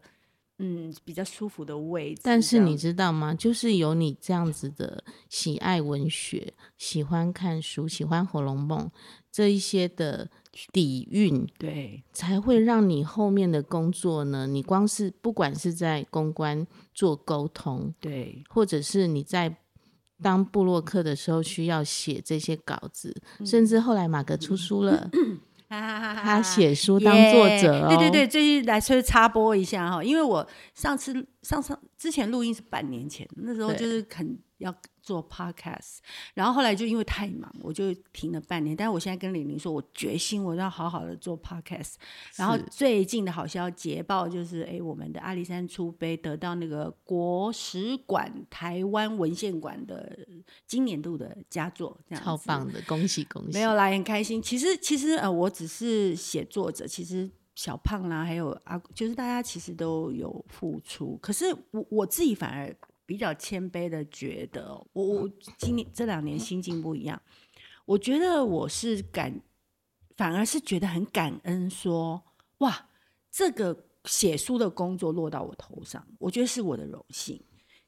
[0.58, 2.20] 嗯比较舒服的位置。
[2.22, 3.32] 但是你知道吗？
[3.32, 8.78] 就是有你这样子的喜爱文学、喜欢看书、喜欢《红楼梦》
[9.32, 10.30] 这一些的
[10.72, 14.46] 底蕴，对，才会让你后面的工作呢。
[14.46, 19.56] 你光是不管是在公关做沟通，对，或者是你在。
[20.22, 34.74] 当布洛克的时候，需要写这些稿子，嗯、甚至后来马格出书了， 嗯、他写书当作者、哦 yeah, 对对对，最近来说插播一下哈，因为我上次上上之前录音是半年前，那时候就是很要。
[35.04, 35.98] 做 podcast，
[36.32, 38.74] 然后后来就因为太忙，我就停了半年。
[38.74, 41.96] 但是我现在跟李玲说，我决心我要好好的做 podcast。
[42.36, 50.26] 然后最近的好消息捷报就是，哎，我们的阿里山出杯得到那个国史馆台湾文献馆的
[50.66, 53.52] 今年度的佳作，这样超棒的，恭喜恭喜！
[53.52, 54.40] 没有啦，很开心。
[54.40, 61.18] 其实其实呃，我只是写作者，其实小胖啦，还有阿，就是大家其实都有付出。
[61.20, 62.74] 可是我我自己反而。
[63.06, 67.20] 比较谦卑的觉得，我我今年这两年心境不一样，
[67.84, 69.40] 我觉得我是感，
[70.16, 72.22] 反而是觉得很感恩说，说
[72.58, 72.88] 哇，
[73.30, 77.42] 这个写书的工作落到我头上，我觉得是我的荣幸。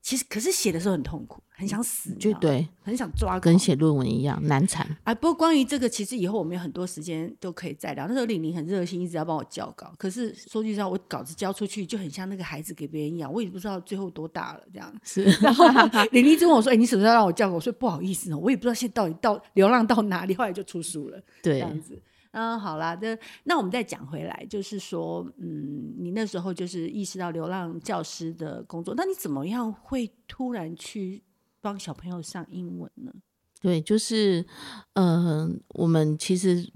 [0.07, 4.87] 其实，可是写的时候很痛苦，很想死，就对，很想抓，跟写论文一样难产。
[5.03, 8.07] 啊，不过关于这个，其实以后我们有很多时间都可以再聊。
[8.07, 9.93] 那时候玲玲很热心，一直要帮我校稿。
[9.99, 14.95] 可是说句实话，我稿子交出去就很像那个孩子给别人养，我也不知道最后多大了这样。
[15.03, 15.67] 是，然后
[16.13, 22.01] 玲玲就问我说：“哎、欸，你什么时候让我校稿？”我说：“不好意思呢，我也不知道现在到底到流浪到哪里。”后来就出书了，对，这样子。
[22.33, 31.23] 嗯，好啦，那那我们再讲回来，就是说，嗯，你那时候就是意识到流浪教师的工作，那你怎么样会突然去
[31.61, 33.13] 帮小朋友上英文呢？
[33.61, 34.45] 对，就是，
[34.93, 36.71] 呃，我们其实，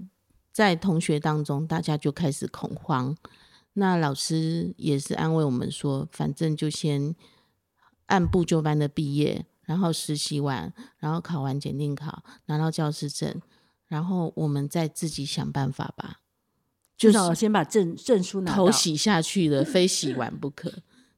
[0.51, 3.15] 在同学当中，大家就开始恐慌，
[3.73, 7.15] 那老师也是安慰我们说，反正就先
[8.07, 13.39] 按部就班的毕业，然后实习完，然后考完检定考，拿到教师证。
[13.91, 16.21] 然后我们再自己想办法吧，
[16.97, 20.71] 至少先把证证书拿到，头洗下去了，非洗完不可。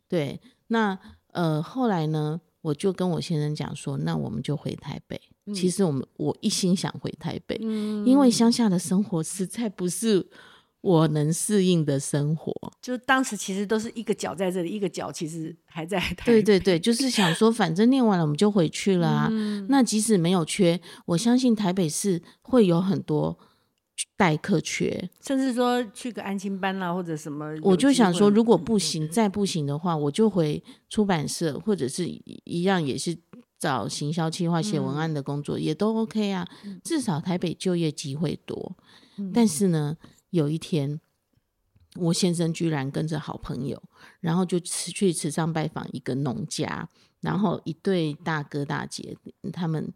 [0.08, 5.22] 对，那呃后来呢，我就跟我先生讲说，那我们就回台北。
[5.46, 10.28] 嗯、其实我们我一心想回台北，嗯、因为乡下的生活实在不是。
[10.84, 15.98] 我能适应的生活，就当时其实都是一个脚在这里，一个脚其实还在。
[16.26, 19.30] 对对对，就是想说，反正念完了我们就回去了啊。
[19.32, 23.40] 嗯、那即使没有缺，我相信台北市会有很多
[24.18, 27.56] 代课缺，甚至说去个安心班啦，或者什么。
[27.62, 32.06] 我就想说，如果不行，嗯、再不行的话，我就回出版社，或者是
[32.44, 33.18] 一样也是
[33.58, 36.46] 找行销企划、写文案的工作，嗯、也都 OK 啊。
[36.84, 38.76] 至少台北就业机会多。
[39.18, 39.96] 嗯、但是呢，
[40.34, 41.00] 有一天，
[41.96, 43.82] 我先生居然跟着好朋友，
[44.20, 46.90] 然后就去池上拜访一个农家，
[47.22, 49.16] 然后一对大哥大姐
[49.52, 49.94] 他们。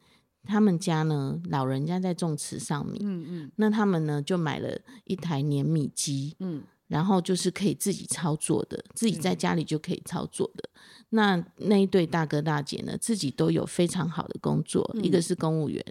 [0.50, 10.70] 他们家呢，老人家在种池上米，嗯嗯，那他们呢就买了一台碾米机，嗯，然后就是可以自己操作的，自己在家里就可以操作的。
[10.74, 15.84] 嗯、那那一对大哥大姐呢，自己都有非常好的工作，嗯、一个是公务员，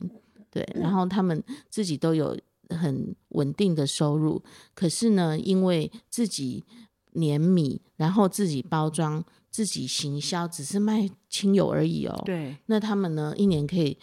[0.50, 2.34] 对，然后他们自己都有
[2.70, 4.42] 很稳定的收入。
[4.74, 6.64] 可是呢，因为自己
[7.12, 12.22] 碾米，然后自己包装、自己行销，只是卖亲友而已哦。
[12.24, 13.98] 对，那他们呢，一年可以。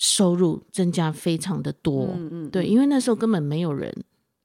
[0.00, 3.92] 收入增加非常的多，嗯嗯，对，因为那时候根本没有人，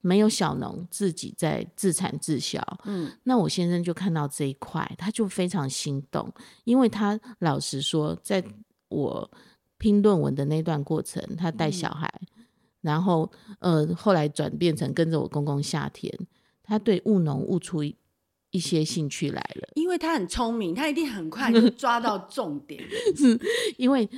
[0.00, 6.28] 没有小农自己在自产自销，嗯，那我先生就看到这一块，他就非常心动，
[6.64, 8.44] 因为他老实说，在
[8.88, 9.30] 我
[9.78, 12.33] 拼论文的那段过程，他带小孩，嗯、
[12.84, 16.14] 然后呃，后来转变成跟着我公公下田，
[16.62, 22.84] 他对务农悟出一些兴趣来了，因为他很聪明，他一定很快就抓到重点，
[23.16, 23.40] 是
[23.78, 24.08] 因为。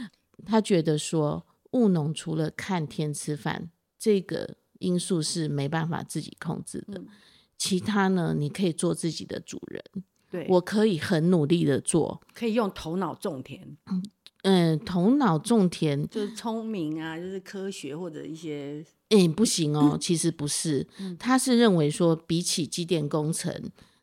[0.45, 7.07] 他觉得说，务农除了看天吃饭这个因素是没办法自己控制的，嗯、
[7.57, 9.83] 其他呢，你可以做自己的主人。
[10.31, 13.77] 对，我可以很努力的做，可以用头脑种田。
[13.91, 14.05] 嗯，
[14.85, 18.85] 头脑种田就是聪明啊，就是科学或者一些。
[19.09, 23.53] 哎、欸，不行哦， 其实不是，嗯、他是认为说，比起机电工程。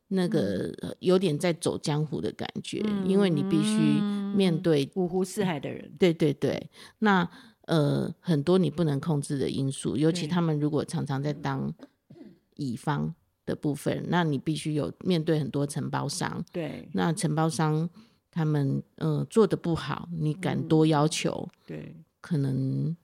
[0.10, 4.00] 那个有点在走江湖的感觉，嗯、因为你必须
[4.36, 5.92] 面对五湖四海的人。
[5.98, 7.28] 对对对，那
[7.66, 11.74] 呃很多你不能控制的因素，尤其他们如果常常在当
[12.58, 16.46] 乙方的部分，那你必须有面对很多承包商。
[16.52, 17.90] 对，那承包商
[18.34, 21.48] 他们呃做的不好，你敢多要求？
[21.48, 22.96] 嗯、对，可能。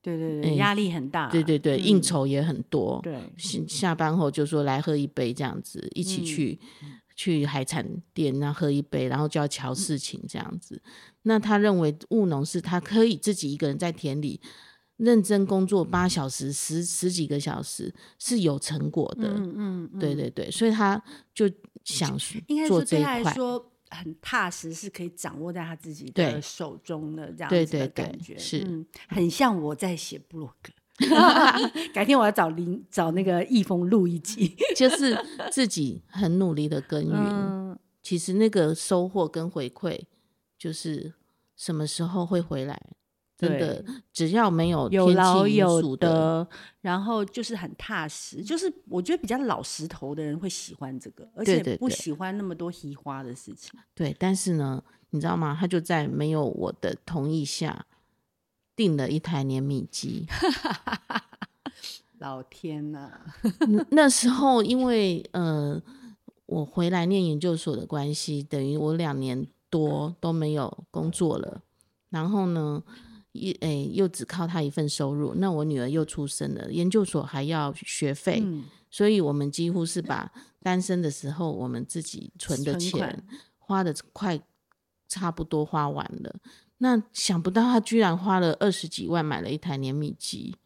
[0.00, 1.30] 对对对，压力很大，啊。
[1.30, 2.98] 对对对，嗯、应酬也很多。
[3.02, 3.20] 对，
[3.66, 10.80] 下班后就说来喝一杯这样子，一起去、嗯、去海产店，然后喝一杯，然后就要乔事情这样子。
[10.84, 10.90] 嗯、
[11.22, 14.40] 那他认为务农是他可以自己一个人在田里
[14.96, 19.28] 认真工作八小时、十十几个小时是有成果的。
[19.30, 21.02] 嗯嗯，嗯对对对，所以他
[21.34, 21.50] 就
[21.84, 22.16] 想
[22.66, 23.34] 做这一块。
[23.90, 30.72] 很踏实，是可以掌握在他自己的手中的这样子的感觉，对对对是、嗯、很像我在写部落格。
[31.94, 35.16] 改天我要找林找那个易峰录一集， 就是
[35.50, 40.00] 自己很努力的耕耘，嗯、其实那个收获跟回馈，
[40.58, 41.14] 就是
[41.54, 42.82] 什么时候会回来？
[43.38, 46.44] 真的，只要没有有劳有的，
[46.80, 53.78] 然后就是很踏实，就是我觉得比较老石头的人会喜欢这个，而且不喜欢那么多虚花的事情。
[53.94, 55.56] 对，但是呢，你知道吗？
[55.58, 57.86] 他就在没有我的同意下
[58.74, 60.26] 订了一台碾米机。
[62.18, 63.12] 老天呐！
[63.92, 65.80] 那 时候因为呃，
[66.46, 71.62] 我回来念研究所的关系，等于我两年多都没有工作了，
[72.10, 72.82] 然后呢？
[73.32, 83.24] 一诶、欸，又只靠他一份收入，那我女儿又出生了，研究所还要学费，嗯、所以我们几乎是把单身的时候我们自己存的钱
[83.58, 84.40] 花的快
[85.06, 86.34] 差不多花完了。
[86.78, 90.56] 那想不到他居然花了二十几万买了一台碾米机，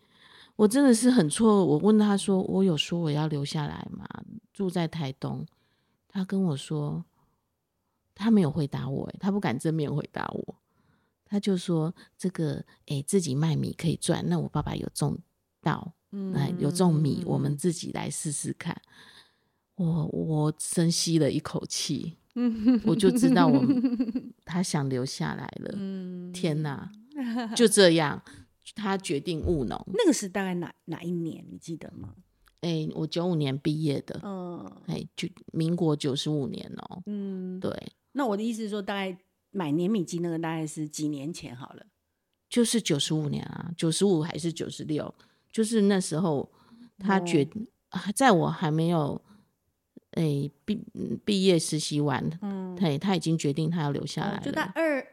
[0.56, 1.64] 我真的是很错愕。
[1.64, 4.06] 我问他说：“我有说我要留下来吗？
[4.52, 5.46] 住在台东？”
[6.08, 7.02] 他跟我说，
[8.14, 10.61] 他没有回答我，他不敢正面回答我。
[11.32, 14.22] 他就说：“这个，哎、欸，自己卖米可以赚。
[14.28, 15.18] 那我爸爸有种
[15.62, 18.78] 稻，嗯，有种米，我们自己来试试看。
[19.76, 25.74] 我我深吸了一口气，嗯，我就知道我们 他想留下来了。
[25.78, 26.92] 嗯，天哪，
[27.56, 28.22] 就这样，
[28.74, 29.82] 他决定务农。
[29.94, 31.42] 那个是大概哪哪一年？
[31.50, 32.14] 你记得吗？
[32.60, 37.02] 哎、欸，我九五年毕业的，嗯，哎，就民国九十五年哦、喔。
[37.06, 37.74] 嗯，对。
[38.12, 39.16] 那我的意思是说，大概。
[39.52, 41.86] 买碾米机那个大概是几年前好了，
[42.48, 45.14] 就是九十五年啊，九十五还是九十六？
[45.52, 46.50] 就是那时候
[46.98, 47.46] 他决，
[47.90, 49.20] 哦、在我还没有
[50.12, 50.82] 诶毕
[51.24, 55.06] 毕业实习完，嗯，他他已经决定他要留下来了，就在二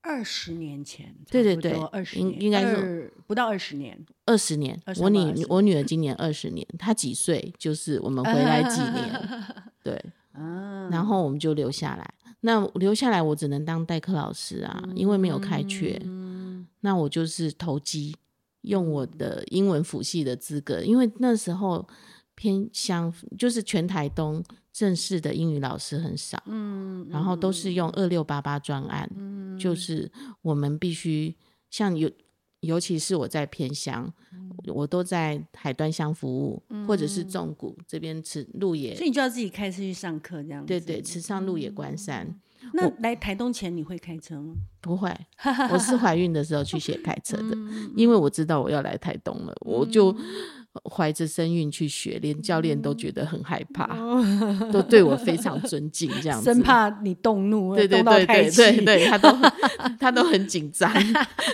[0.00, 4.80] 二十年前，对对对，二十应应该是不到二十年，二十年。
[4.98, 7.52] 我女我女儿今年二十年，她几岁？
[7.58, 9.28] 就是我们回来几年，
[9.82, 10.02] 对，
[10.32, 12.14] 嗯，然后我们就留下来。
[12.46, 16.00] 那留下来，我只能当代课老师啊，因为没有开缺。
[16.04, 18.14] 嗯、那我就是投机，
[18.60, 21.84] 用我的英文辅系的资格，因为那时候
[22.36, 24.40] 偏乡就是全台东
[24.72, 30.08] 正式的英语老师很少，嗯，然后都是用二六八八专案，嗯，就是
[30.42, 31.34] 我们必须
[31.68, 32.08] 像有。
[32.60, 40.66] 尤其是我在偏乡，嗯、我都在海端乡服务，嗯、或者是纵谷这边吃路野，所以你就要自己开车去上课这样子。
[40.66, 42.26] 对对，池上路野关山。
[42.62, 44.54] 嗯、那来台东前你会开车吗？
[44.80, 45.14] 不会，
[45.70, 50.16] 我是怀孕的时候去学开车的，嗯、因为我知道我要来台东了，嗯、我就。
[50.84, 59.36] 怀着身孕去学，连教练都觉得很害怕，嗯、都对我非常尊敬，这样子，生怕你动怒，对对对对对对，他都
[59.98, 60.92] 他都很紧张，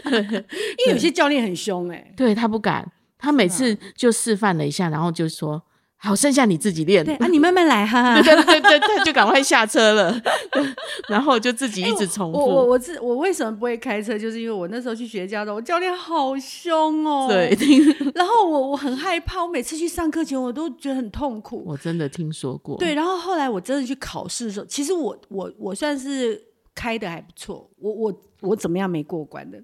[0.07, 5.63] 因为有些教练很凶哎、欸，对他不敢，他每次就示范了一下，然后就说。
[6.05, 7.05] 好，剩下你自己练。
[7.05, 8.15] 对啊，你慢慢来哈。
[8.21, 10.21] 对对对对，就赶快下车了，
[11.09, 12.39] 然后就自己一直重复。
[12.41, 14.19] 我我我自我为什么不会开车？
[14.19, 17.29] 就是因为我那时候去学驾照，我教练好凶哦。
[17.29, 17.57] 对。
[18.17, 21.63] 然后我我很害怕，我每次去上课前我都觉得很痛苦。
[21.65, 22.77] 我真的听说过。
[22.79, 26.43] 对，然后后来我真的去考试的时候，其实我我我算是
[26.75, 27.71] 开的还不错。
[27.79, 29.63] 我我我怎么样没过关的？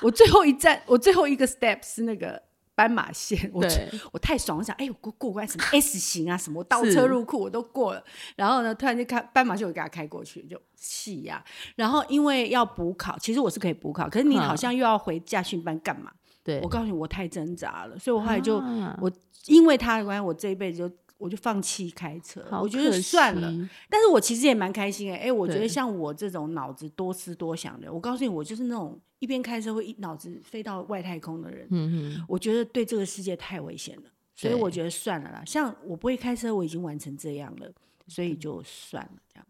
[0.00, 2.40] 我最后一站，我最后一个 step 是那个。
[2.74, 8.04] 斑马线， 我对我太爽，我想，哎、欸，我过过关什么 S 型啊，什么我倒车入库我都过了，
[8.36, 11.44] 然后呢，突然就开斑马线，我给他开过去，就气呀、啊。
[11.76, 16.10] 然后因为要补考，其实我是可以补考，可是你好像又要回驾训班干嘛？
[16.42, 19.10] 对，我告诉你，我太挣扎了，所以我后来就、啊、我
[19.46, 20.94] 因为他的关系，我这一辈子就。
[21.22, 23.48] 我就放弃开车，我觉得算了。
[23.88, 31.68] 但是我其实也蛮开心哎、欸，哎、欸，我觉得像我这种脑子多思多想的，我告诉你，我就是那种一边开车会一脑子飞到外太空的人。
[31.70, 34.02] 嗯哼我觉得对这个世界太危险了，
[34.34, 35.44] 所以我觉得算了啦。
[35.46, 37.72] 像我不会开车，我已经完成这样了，
[38.08, 39.46] 所以就算了这样。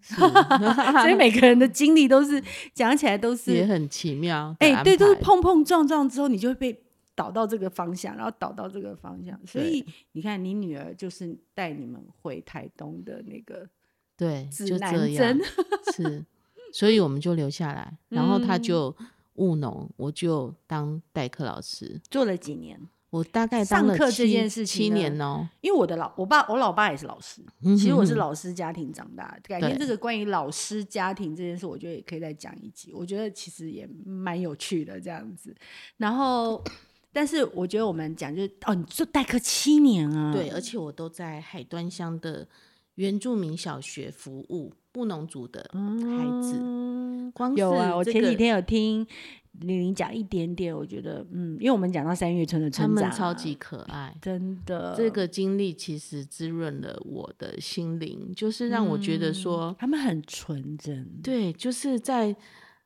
[1.01, 2.43] 所以每个人的经历都是
[2.75, 4.55] 讲起来都是也很奇妙。
[4.59, 6.83] 哎、欸，对，都是碰碰撞撞之后，你就会被。
[7.15, 13.69] 导到这个方向，然后导到这个方向，所以你看，你女儿就是带你们回台东的那个，
[14.17, 15.39] 对，就这样，
[15.95, 16.25] 是，
[16.73, 18.97] 所以我们就留下来，然后他就
[19.35, 35.55] 务农，我就当代课老师，做了几年，我大概上课这件事情七年哦，因为我的老我爸我老爸也是老师，其实我是老师家庭长大，改天这个关于老师家庭这件事，我觉得也可以再讲一集，我觉得其实也蛮有趣的这样子，
[35.99, 36.65] 然后。
[37.13, 42.49] 但是我觉得我们讲就是哦，你做代课七年啊，对，而且我都在海端乡的
[42.95, 46.59] 原住民小学服务布农族的孩子。
[46.59, 49.07] 嗯、光有啊，我前几天有听
[49.61, 54.95] 玲玲讲一点点，我觉得嗯，因为我们讲到三月村的村长、啊，他们超级可爱，真的。
[54.97, 61.07] 这个经历其实滋润了我的心灵，就是让我觉得说、嗯、他们很纯真。
[61.23, 62.35] 对，就是在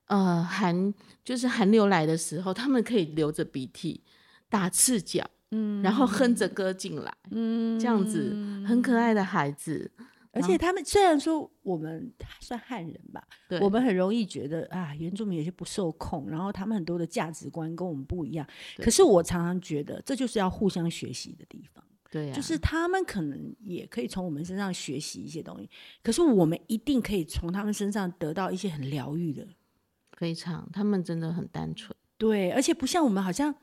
[0.07, 0.93] 呃寒
[1.25, 4.03] 就是寒流来的时候，他们可以流着鼻涕。
[4.49, 8.35] 打赤脚，嗯，然后哼着歌进来，嗯，这样子
[8.67, 9.91] 很可爱的孩子，
[10.33, 18.47] 而且他们虽然说我们算汉人吧，对，我们很容易觉得啊，原住民有些不受控，然后他们很多的价值观跟我们不一样。
[18.79, 25.69] 可是我常常觉得，这就是要互相学习的地方，对啊，就是他们可能也可以从我们身上学习一些东西，
[26.03, 29.47] 可是我们一定可以从他们身上得到一些很疗愈的，
[30.13, 33.55] 非常，他们真的很单纯，对，而且不像我们好像。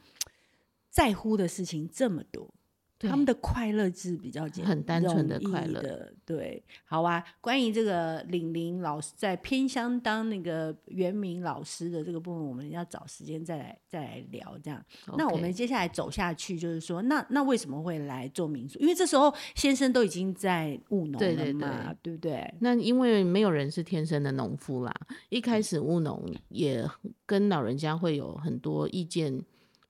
[0.93, 2.53] 在乎的事情这么多，
[2.99, 6.13] 对他们的快乐是比较简单，很单纯的快乐。
[6.23, 7.21] 对，好啊。
[7.41, 14.55] 关于这个玲玲老师在偏乡当那个原民老师的这个部分，我们要找时间再来再来聊。
[14.63, 15.15] 这样，Okay.
[15.17, 18.77] 那我们接下来走下去，就是说，那那为什么会来做民宿？
[18.77, 21.69] 因为这时候先生都已经在务农了嘛，对，对，对，
[22.03, 22.53] 对不对？
[22.59, 24.93] 那因为没有人是天生的农夫啦，
[25.29, 26.87] 一开始务农也
[27.25, 29.43] 跟老人家会有很多意见。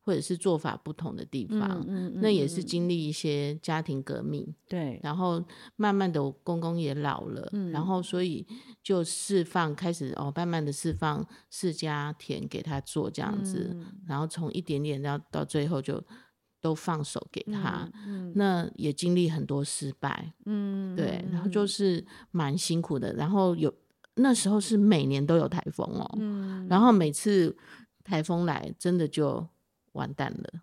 [0.06, 5.44] 或者是做法不同的地方，嗯嗯嗯、那也是经历一些家庭革命，对，然后
[5.76, 8.46] 慢慢的公公也老了，嗯、然后所以
[8.84, 16.04] 就释放开始哦，慢慢的释放释迦田给他做这样子，嗯、然后从一点点到到最后就
[16.62, 17.90] 都放手给他，
[18.36, 21.64] 那也经历很多失败，嗯，对，然后就。
[21.66, 23.74] 是蛮辛苦的，然后有
[24.16, 27.58] 那时候是每年都有台风哦，嗯、然后每次
[28.04, 29.48] 台风来真的就。
[29.94, 30.54] 完蛋了，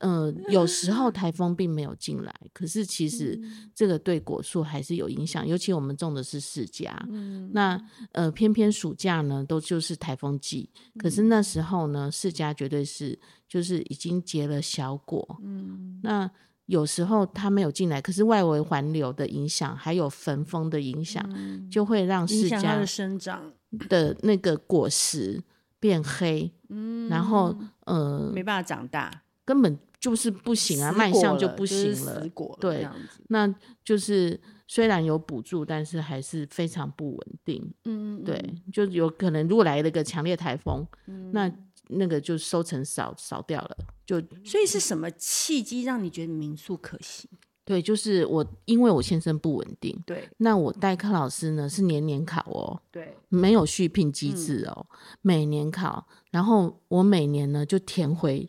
[0.00, 3.38] 嗯、呃，有时候台风并没有进来，可是其实
[3.74, 7.78] 这个对果树还是有影响，尤其我们种的是释迦，嗯、那
[8.12, 16.30] 呃偏偏暑假呢都就是台风季，可是那时候呢释迦绝对是就是已经结了小果，嗯、那
[16.66, 23.52] 有时候它没有进来，可是外围环流的影响还有焚风的影响，嗯、就会让释迦的生长。
[23.88, 25.42] 的那个果实
[25.80, 27.56] 变黑，嗯、然后
[27.86, 31.94] 呃没办法长大，根本就是不行啊，卖相就不行了。
[31.94, 32.88] 死果了对，
[33.28, 33.52] 那
[33.84, 37.72] 就是虽然有补助，但是还是非常不稳定。
[37.84, 41.52] 嗯，对，就有可能如果来了个强烈台风，嗯、那
[41.88, 43.76] 那个就收成少少掉了。
[44.04, 47.30] 就所以是什么契机让你觉得民宿可行？
[47.72, 49.98] 对，就是我，因为我先生不稳定。
[50.04, 52.78] 对，那我代课老师呢是年年考哦。
[52.90, 56.06] 对，没有续聘机制哦，嗯、每年考。
[56.30, 58.46] 然后我每年呢就填回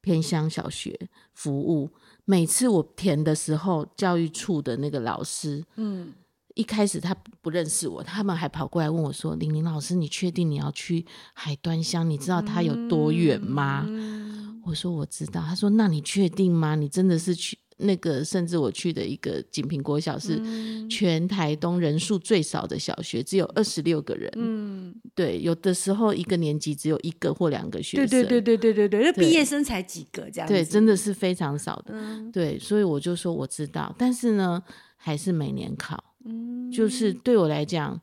[0.00, 0.98] 偏乡小学
[1.34, 1.90] 服务。
[2.24, 6.14] 每次我填的时候，教育处的那个老师，嗯，
[6.54, 11.04] 一开始他不认识我，他们还跑过来问我说：“玲玲老师，你确定你要去
[11.34, 12.08] 海端乡？
[12.08, 16.74] 你知道它有多远吗？”嗯、我说：“我知道。”他说：“那你确定吗？
[16.76, 20.40] 你真的是去？”那个甚至我去的一个锦屏国小是
[20.88, 24.30] 全台东人数最少的小学，只有二十六个人。
[24.36, 28.08] 嗯，对，有的时候一个年级只有一个或两个学生。
[28.08, 30.54] 对对对对对对对，那毕业生才几个这样子。
[30.54, 31.92] 对，真的是非常少的。
[31.94, 34.62] 嗯、对，所以我就说我知道，但是呢，
[34.96, 36.02] 还是每年考。
[36.24, 38.00] 嗯，就是对我来讲，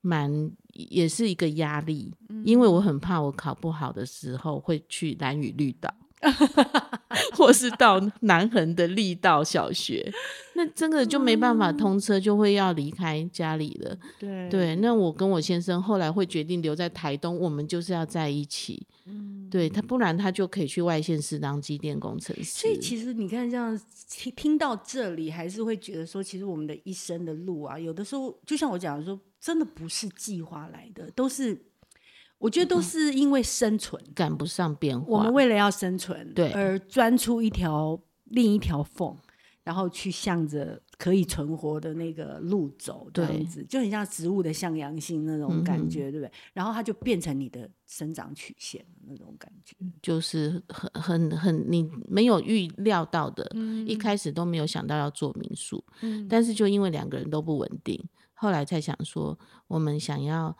[0.00, 5.92] 蛮也是一个压力，嗯、因为我很怕我考不好的时候会去蓝屿绿岛。
[7.34, 10.12] 或是到南横的力道小学，
[10.54, 13.96] 那真的就没办法通车，就会要离开家里了。
[14.18, 18.86] 对对，那我跟我先生后来会决定留在台东，我们就是要在一起。
[19.06, 22.44] 嗯，对他，不然他就可以去外县市当机电工程师。
[22.44, 31.58] 所以其实你看，这样听听到这里，还是会觉得说，其实我们的一生的路啊，有的时候就像我讲的说，真的不是计划来的，都是。
[32.38, 34.00] 我觉得都是因为生存。
[34.14, 39.16] 赶不上变化，我们为了要生存，对，而钻出一条另一条缝，
[39.64, 46.32] 然后去向着可以存活的那个路走，这样子就很像植物的向阳性那种感觉，对不对？
[46.52, 53.44] 然后它就变成你的生长曲线那种感觉，就是很很很你没有预料到的，
[53.86, 56.26] 一开始都没有想到要做民宿，嗯。
[56.28, 60.56] 但是就因为两个人都不稳定，后来才想说我们想要。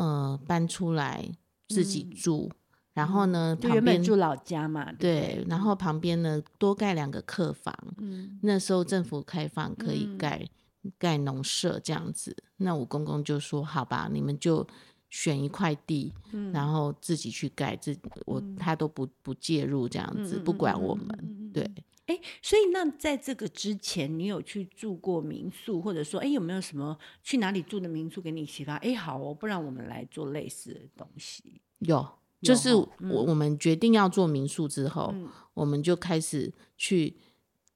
[0.00, 1.30] 呃，搬出来
[1.68, 2.56] 自己住，嗯、
[2.94, 10.42] 然后呢，就原本住老家嘛，对，对，然后旁边呢多盖两个客房，嗯，那时候政府开放可以盖、
[10.84, 14.66] 嗯、盖农舍这样子，那我公公就说好吧，你们就
[15.10, 17.94] 选一块地，嗯、然后自己去盖，自
[18.24, 21.70] 我他都不不介入这样子，嗯、不管我们，对。
[22.10, 28.74] 哎，所以那在这个之前，你有去住过民宿，或者说，哎，有没有什么去哪里住的民宿给你启发？
[28.78, 31.60] 哎，好哦，不然我们来做类似的东西。
[31.78, 32.04] 有，
[32.42, 37.16] 就是我、嗯、我们决定要做民宿之后，嗯、我们就开始去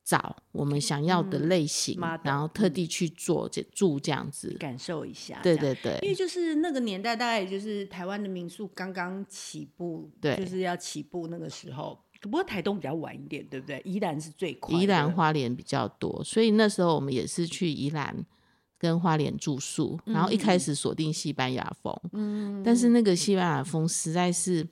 [0.02, 5.38] 找我们想要的类型，嗯、然后特地去做这住这样子，感受一下。
[5.44, 12.03] 对对对，因为就是那个年代，大概也就是台湾的民宿刚刚起步，对，就是要起步那个时候。
[12.28, 13.80] 不过台东比较晚一点，对不对？
[13.84, 14.78] 宜兰是最快。
[14.78, 18.16] 宜兰花莲比较多，所以那时候我们也是去宜兰
[18.78, 24.66] 跟花莲住宿，嗯、然后一开始锁定西班牙风，嗯，但是那个西班牙风实在是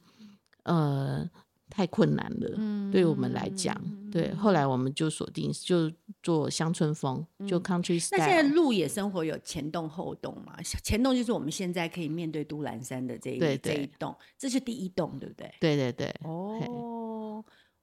[0.64, 1.28] 呃
[1.70, 5.90] 太困难了，嗯、对我们来讲，嗯、对，后来我们就锁定就
[6.22, 8.18] 做乡村风，就 country style。
[8.18, 10.60] 那现在鹿野生活有前栋后栋嘛？
[10.82, 15.54] 前栋就是我们现在可以面对都兰山的这一这一栋，这是第一栋，对不对？
[15.58, 17.11] 对对对，哦。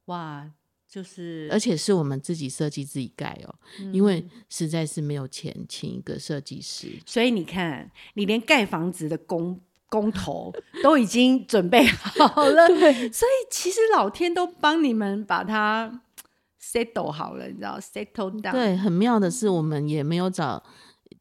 [0.09, 0.51] 哇，
[0.87, 10.51] 就是，而且是我们自己设计自己盖哦，嗯、因为实在是没有钱请一个设计师，所以你看，你连盖房子的工工头
[10.81, 16.01] 都已经准备好了， 对，所以其实老天都帮你们把它
[16.59, 18.51] settle 好了，你知道 settle down。
[18.51, 20.63] 对，很妙的是，我们也没有找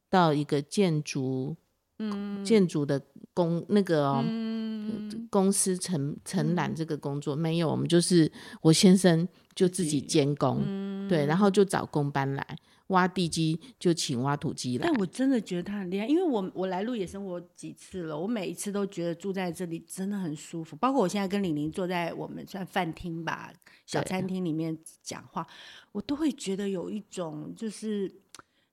[0.09, 1.57] 到一个建筑，
[1.99, 3.01] 嗯，建筑的。
[3.35, 8.29] 公那个、哦嗯、公司承承揽这个工作、嗯、没有，我们就是
[8.63, 12.45] 我先生就自己监工，嗯、对，然后就找工班来
[12.89, 14.89] 挖地基，就请挖土机来。
[14.89, 20.75] 但我真的觉得他很厉害，因为我我来鹿野生活几次了，我每一次都觉得住在这里真的很舒服。
[20.75, 23.53] 包括我现在跟李玲坐在我们算饭厅吧
[23.87, 25.47] 小餐厅里面讲话，
[25.93, 28.13] 我都会觉得有一种就是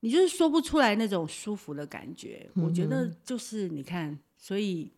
[0.06, 2.48] 你就是说不出来那种舒服的感觉。
[2.54, 4.18] 嗯、我觉得就是你看。
[4.38, 4.92] 所以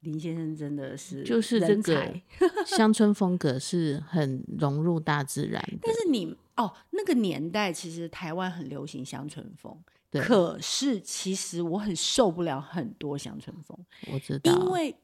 [0.00, 2.14] 林先生真的是就是这个
[2.64, 5.62] 乡村风格是很融入大自然。
[5.82, 9.78] 但是你哦，那个年代其实台湾很流行乡村风，
[10.12, 13.78] 可是其实我很受不了很多乡村风。
[14.10, 14.96] 我知道，因为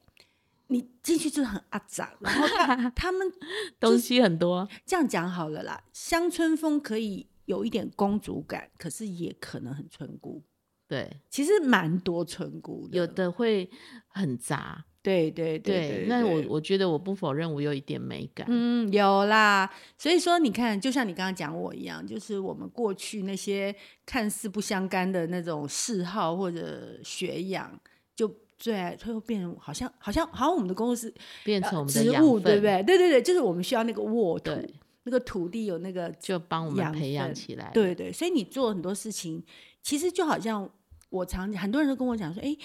[0.67, 3.31] 你进去就很阿杂，然后他 他们
[3.79, 4.67] 东西很多。
[4.87, 10.43] 这样讲好了啦，乡村风可以有一点公主感，可是也可能很村姑。
[10.87, 13.67] 对，其实蛮多村姑的，有的会
[14.09, 18.45] 很杂，对对对，那我我觉得我不否认我有一点美感。
[18.49, 19.67] 嗯，有啦。
[19.97, 23.73] 所以说，你看，就像你刚刚讲我一样，就是我们过去那些
[24.05, 27.79] 看似不相干的那种嗜好或者学养，
[28.15, 31.11] 就最爱，最后变成好像好像好像我们的工作室
[31.43, 32.83] 变成我们的植物，对不对？
[32.83, 34.73] 对对对，就是我们需要那个沃土，对
[35.03, 37.71] 那个土地有那个就帮我们培养起来。
[37.73, 39.43] 对对，所以你做很多事情，
[39.81, 40.69] 其实就好像
[41.09, 42.55] 我常很多人都跟我讲说，哎，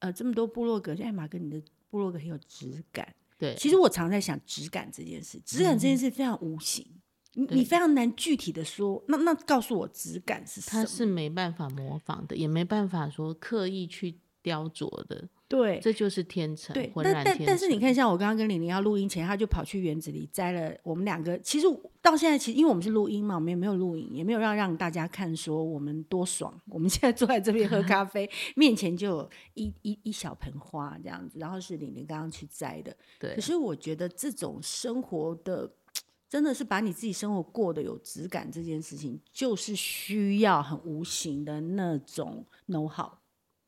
[0.00, 1.62] 呃，这么多部落格，就艾玛跟你的。
[1.90, 3.54] 部落格很有质感，对。
[3.54, 6.84] 其实我常在想质感这件事，质感这件事非常无形，
[7.36, 9.00] 嗯、你你非常难具体的说。
[9.06, 10.82] 那那告诉我质感是什么？
[10.82, 15.28] 它是没办法模仿的，也没办法说刻意去雕琢的。
[15.54, 16.74] 对，这就是天成。
[16.74, 20.76] 对，但但但是你看，像我刚刚跟玲玲要录音前，他就跑去园子里摘了。
[20.82, 21.66] 我们两个其实
[22.02, 26.60] 到现在，其实因为我们是录音嘛，我们也没有录影，也没有让让大家看说我们多爽。
[26.68, 32.96] 我们现在坐在这边喝咖啡， 面前就有一一一小盆花这样子，然后是玲玲刚刚去摘的。
[33.20, 33.34] 对。
[33.36, 35.70] 可是我觉得这种生活的，
[36.28, 43.10] 真的是把你自己生活过得有质感这件事情，就是需要很无形的那种 know how。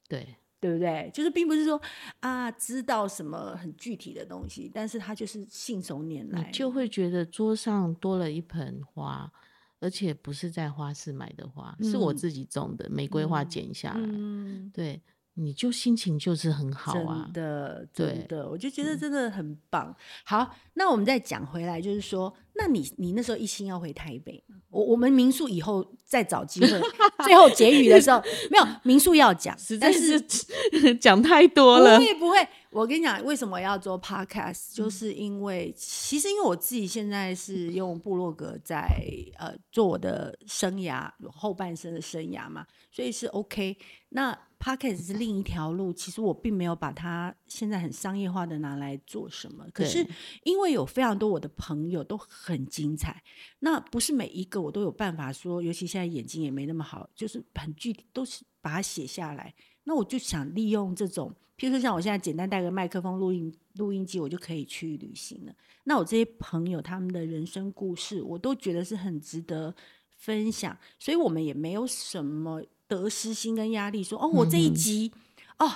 [0.09, 0.37] 对。
[0.67, 1.09] 对不对？
[1.15, 1.81] 就是并不是说
[2.19, 9.31] 啊，知道什么很具体的东西，但是他就是信手拈来，你就会觉得桌上多了一盆花，
[9.79, 15.01] 而且不是在花市买的花，嗯、是我自己种的玫瑰花剪下来，嗯、对。
[15.39, 19.89] 你就心情就是很好啊，真的，真的，我就觉得真的很棒。
[19.89, 26.81] 嗯、好，那我们再讲回来，就是说，那你你那时候一心要回台北，我我们民宿以后再找机会，
[27.25, 30.21] 最后结语的时候没有民宿要讲，实在是
[30.99, 32.49] 讲太多了，不会不会。
[32.77, 39.03] 我跟你讲，为什么要做 podcast，就是因为、嗯、其实因为我自己现在是用部落格在
[39.39, 43.79] 呃做我的生涯后半生的生涯嘛，所以是 OK。
[44.11, 49.67] 那 Podcast 是另一条路，其实我并没有把它现在很商业化的拿来做什么。
[49.73, 50.07] 可是
[50.43, 53.23] 因为有非常多我的朋友都很精彩，
[53.61, 59.55] 那不是每一个我都有办法说，尤其现在眼睛也没那么好，就是很具体都是把它写下来。
[59.89, 65.55] 那我就想利用这种，譬如说像我现在简单带个麦克风、录音录音机，我就可以去旅行了。
[65.85, 69.75] 那我这些朋友他们的人生故事，我都觉得是很值得
[70.15, 72.63] 分享，所以我们也没有什么。
[72.89, 75.11] 得失心跟压力，说哦，我这一集、
[75.59, 75.73] 嗯、哦，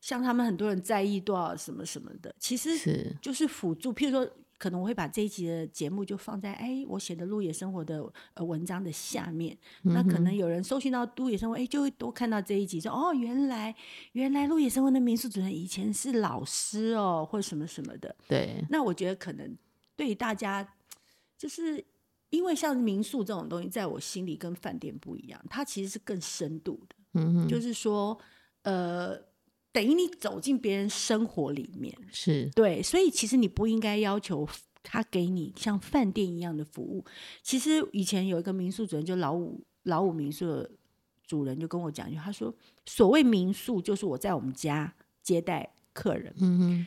[0.00, 3.92] 像他们很多人在意多少什么什么的，其实就是辅助。
[3.92, 4.32] 譬如说，
[4.62, 8.00] 可能我会把这一集的节目就放在哎，我写的鹿野生活的
[8.34, 9.58] 呃文章的下面。
[9.82, 13.74] 嗯、那可能有人搜寻到鹿野生活，哎，就会多看到这一集，说哦，原来
[14.12, 18.14] 原来鹿野生活的民宿主人以前是老师哦，或什么什么的。
[18.28, 18.64] 对。
[18.70, 19.58] 那我觉得可能
[19.96, 20.74] 对于大家
[21.36, 21.84] 就是。
[22.32, 26.96] 因为像民宿这种东西，在我心里跟饭店不一样，它其实是更深度的。
[27.12, 28.18] 嗯哼，就是说，
[28.62, 29.20] 呃，
[29.72, 34.46] 等于你走进别人生活里面，是对，所以其实你不应该要求
[34.82, 37.04] 他给你像饭店一样的服务。
[37.42, 40.70] 其实以前有一个民宿主人，就老五老五民宿的
[41.26, 42.54] 主人就跟我讲一句，他说
[42.84, 46.86] ：“所谓民宿，就是我在我们家接待客人。”嗯哼。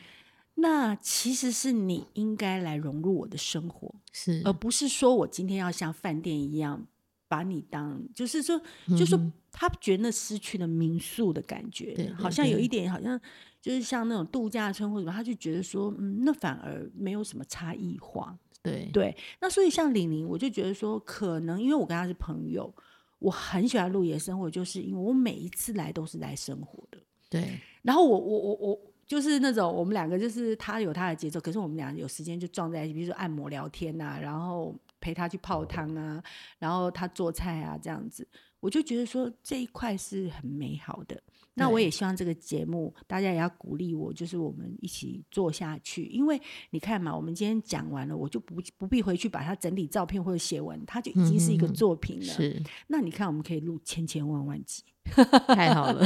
[0.58, 6.86] 那其实是你应该来融入我的生活，是，而不是说我今天要像饭店一样
[7.28, 13.18] 把你当，就是说，嗯、就是说他觉得那失去了民宿的感觉，对对对，好像有一点，好像
[13.58, 19.16] 就是像那种度假村或者什么，他就觉得说，嗯，那反而没有什么差异化，对对。
[19.40, 22.70] 那所以像李宁，我就觉得说，可能因为我跟他是朋友，
[23.18, 26.98] 我很喜欢露野生活，就是因为我每一次来都是来生活的，
[27.30, 27.58] 对。
[27.80, 28.80] 然后我我我我。
[29.06, 36.20] 就是那种我们两个，就是他有他的节奏，可是我们俩有时间就撞在一起，比如说按摩、聊天啊，然后陪他去泡汤啊，
[36.58, 38.26] 然后他做菜啊，这样子，
[38.60, 41.20] 我就觉得说这一块是很美好的。
[41.58, 46.38] 那我也希望这个节目大家也要鼓励我，就是我们一起做下去，因为
[46.70, 52.32] 你看嘛，我们今天讲完了，我就不不必回去把它整理照片或者写文，它就已经是一个作品了。
[52.34, 54.82] 嗯、是，那你看我们可以录千千万万集。
[55.46, 56.04] 太好了，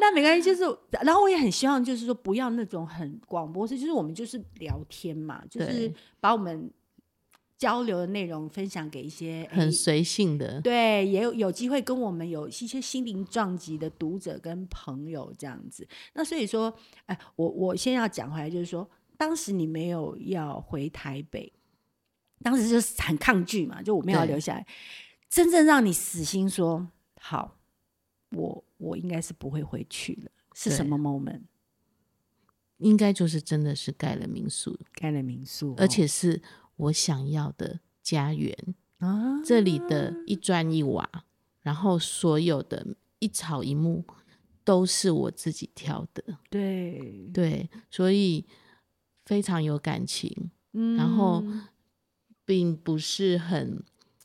[0.00, 6.70] 那没关系，就是，然后我也很希望，就是说不要那种很广播式，就是我们就是聊天嘛，就是把我们
[7.58, 15.86] 交流的内容分享给一些很随性的，对，也有有机会跟我们有一些心灵撞击的读者跟朋友这样子。
[16.14, 16.74] 那所以说，
[17.06, 21.52] 哎，我我先要讲回来，就是说，当时你没有要回台北，
[22.42, 24.66] 当时就是很抗拒嘛，就我们要留下来，
[25.28, 26.88] 真正让你死心说
[27.20, 27.54] 好。
[28.32, 31.42] 我我应该是不会回去了，是什么 moment？
[32.78, 36.42] 应该就是真的是盖了民宿，盖了民宿，而且是
[36.76, 38.56] 我想要的家园
[38.98, 39.42] 啊！
[39.44, 41.24] 这里的一砖一瓦，
[41.62, 42.86] 然后所有的
[43.18, 44.04] 一草一木，
[44.64, 46.38] 都是我自己挑的。
[46.50, 48.44] 对对，所以
[49.24, 51.42] 非常有感情，嗯，然后
[52.44, 53.82] 并不是很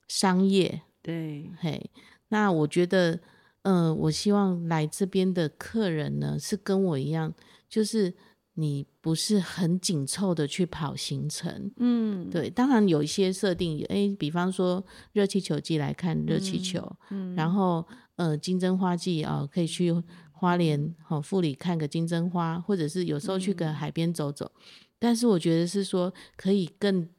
[0.08, 0.82] 商业。
[1.02, 1.90] 对，嘿，
[2.30, 3.20] 那我觉得，
[3.64, 7.34] 嗯、呃，我希望来这边的客人呢，是跟我一样，
[7.70, 8.14] 就是。
[8.56, 16.80] 你不是很紧凑的去跑行程，嗯，对，当然有一些设定，诶、欸，比方说热气球季来看热气球，
[17.10, 17.84] 嗯，嗯，然后
[18.18, 19.92] 呃金针花季啊、哦，可以去
[20.32, 24.62] 花莲好富里看个金针花，或者是有时候去个海边走走，嗯、
[25.00, 27.10] 但是我觉得是说可以更。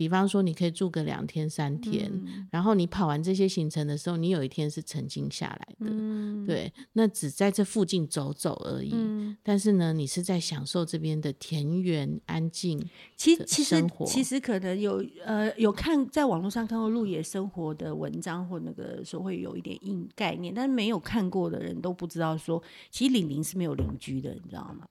[0.00, 8.92] 比方说，你可以住个两天三天，嗯，然后你跑完这些行程的时候，你有一天是沉静下来的，嗯，对，那只在这附近走走而已。
[8.94, 12.82] 嗯，但是呢，你是在享受这边的田园安静。
[13.14, 24.86] 其其实其实可能有呃有看在网络上看过鹿野生活的文章或那个时候会有一点硬概念，但是没有看过的人都不知道说，其实李宁是没有邻居的，你知道吗？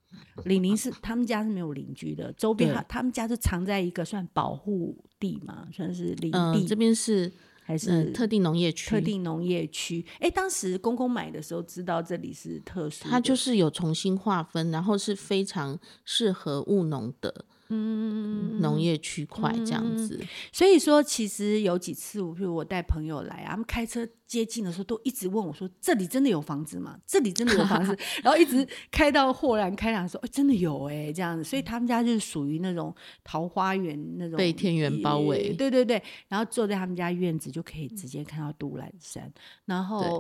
[0.46, 6.38] 李宁是他们家是没有邻居的，周边他他们家是藏在一个算保护地嘛，算是林地。
[6.38, 7.32] 嗯，这边是
[7.64, 8.90] 还是、嗯、特定农业区？
[8.90, 10.06] 特定农业区。
[10.20, 17.46] 哎，当时公公买的时候知道这里是特殊，它就是有重新划分，然后是非常适合务农的。
[17.72, 27.00] 嗯，农业区块这样子，嗯，所以说其实有几次，我比如我带朋友来啊，他们开车接近的时候，都一直问我说：“这里真的有房子吗？
[27.06, 32.94] 这里真的有房子？” 然后一直开到豁然开朗，说：“哎，真的有哎、欸，这样子。”所以他们家就是属于那种
[33.24, 35.54] 桃花源那种，被田园包围。
[35.54, 39.32] 对对对，然后坐在他们家院子就可以直接看到都兰山。
[39.66, 40.20] 然后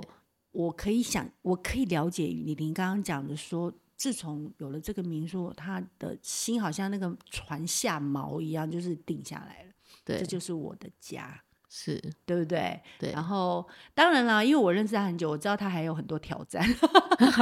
[0.51, 3.73] 我可以想，我可以了解李玲刚刚讲的说。
[3.99, 9.73] 自从有了这个民宿，他的心好像那个船下锚一样，就是定下来了。
[10.05, 11.37] 对，这就是我的家，
[11.67, 12.79] 是对不对？
[12.97, 13.11] 对。
[13.11, 16.65] 然后，当然啦，因为我认识他很久，我知道他还有很多挑战，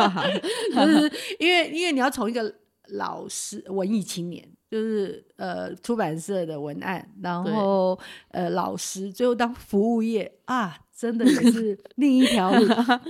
[0.74, 2.52] 就是因为因为你要从一个
[2.88, 8.00] 老师、文艺青年，就是呃出版社的文案，然后
[8.30, 12.66] 呃老师，最后当服务业啊，真的也是另一条路。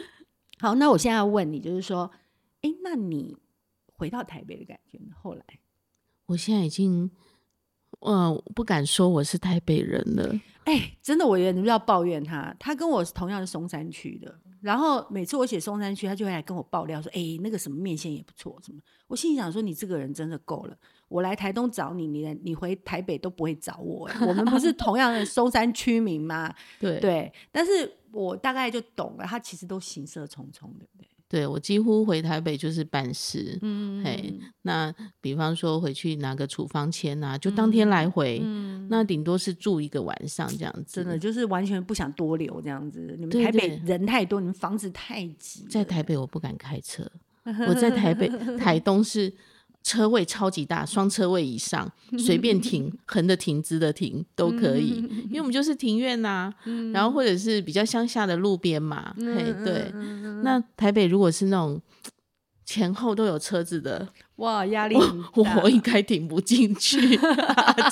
[0.59, 2.11] 好，那我现在要问你，就是说。
[2.67, 3.37] 哎，那你
[3.95, 5.15] 回到台北的感觉呢？
[5.21, 5.43] 后来，
[6.25, 7.09] 我现在已经，
[7.99, 10.39] 呃，不敢说我是台北人了。
[10.65, 12.53] 哎，真的，我也不要抱怨他。
[12.59, 18.81] 他跟我是同样是松山区的，然后每次我写松山区，他就会来跟我爆料说：“哎，那个什么面线也不错。”什么？
[19.07, 20.77] 我心里想说：“你这个人真的够了。
[21.07, 24.09] 我来台东找你，你你回台北都不会找我。
[24.27, 26.53] 我们不是同样的松山区民吗？
[26.81, 27.31] 对对。
[27.49, 31.07] 但是我大概就懂了，他其实都行色匆匆对不，对。
[31.29, 43.15] 对，我几乎回台北就是办事，嗯，嘿，那比方说回去拿个处方签啊，就当天来回，嗯，那顶多是住一个晚上这样子，真的就是完全不想多留这样子。
[43.19, 47.05] 你们台北人太多，你们房子太挤，在台北我不敢开车，
[47.67, 49.33] 我在台北台东是。
[49.87, 54.97] 车位超级大，双车位以上，随便停， 横的停，直的停都可以，
[55.29, 56.53] 因为我们就是庭院呐、
[56.93, 60.41] 然后或者是比较乡下的路边嘛、嗯，嘿，对、嗯。
[60.43, 61.81] 那台北如果是那种
[62.65, 64.97] 前后都有车子的，哇，压力，
[65.35, 67.17] 我，我应该停不进去。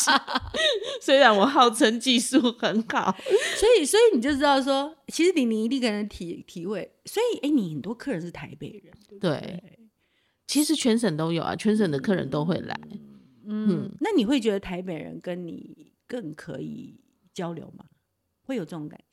[1.00, 3.16] 虽然我号称技术很好，
[3.56, 9.64] 所以所以你就知道说，其实你你一定可能体体会，所以哎，你很多客人是台北人，对。
[10.48, 12.80] 其实全省都有啊，全省的客人都会来。
[13.46, 17.00] 嗯，嗯，那你会觉得台北人跟你更可以
[17.34, 17.86] 交流吗？
[18.42, 19.06] 会有这种感觉？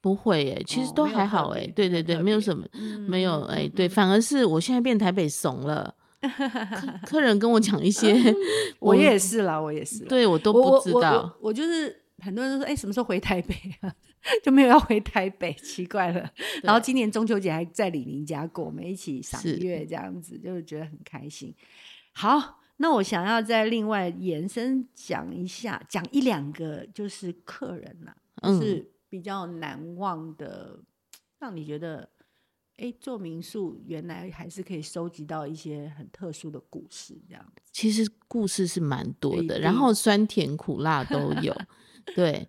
[0.00, 1.66] 不会耶、欸，其实都还好哎、欸。
[1.74, 3.68] 对对对，没有什么，嗯、没有哎、欸。
[3.68, 5.94] 对，反而是我现在变台北怂了。
[6.20, 8.14] 客客人跟我讲一些，
[8.80, 10.04] 我也是啦，我也是。
[10.04, 10.98] 对我都不知道。
[10.98, 13.92] 我，我，我，我就是很多人都说，哎、欸，什么时候回台北啊？
[14.42, 16.30] 就没有要回台北，奇怪了。
[16.62, 21.54] 然后今年中秋节还在李宁家过，我们一起赏月，这样子就是觉得很开心。
[22.12, 28.14] 好，那我想要再另外延伸讲一下，讲一两个就是客人呐、
[28.60, 30.84] 是比较难忘的，嗯、
[31.38, 32.08] 让你觉得
[32.78, 37.62] 哎，做民宿原来还是可以收集到一些很特殊的故事，这样子。
[37.70, 41.54] 其实故事是蛮多的，然后酸甜苦辣都有。
[42.16, 42.48] 对，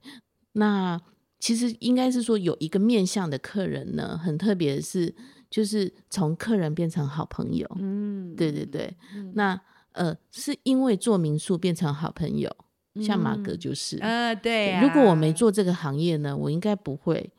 [0.53, 0.99] 那。
[1.40, 5.14] 其实应该是说有一个面向的客人呢，很特别的是，
[5.50, 7.70] 就是从客人变成好朋友。
[7.80, 8.92] 嗯，对对对。
[9.14, 9.62] 嗯、那
[9.92, 12.56] 呃，是因为做民宿变成好朋友，
[12.96, 13.98] 嗯、像马哥就是。
[14.00, 14.82] 呃，对、啊。
[14.82, 17.32] 如果我没做这个行业呢，我应该不会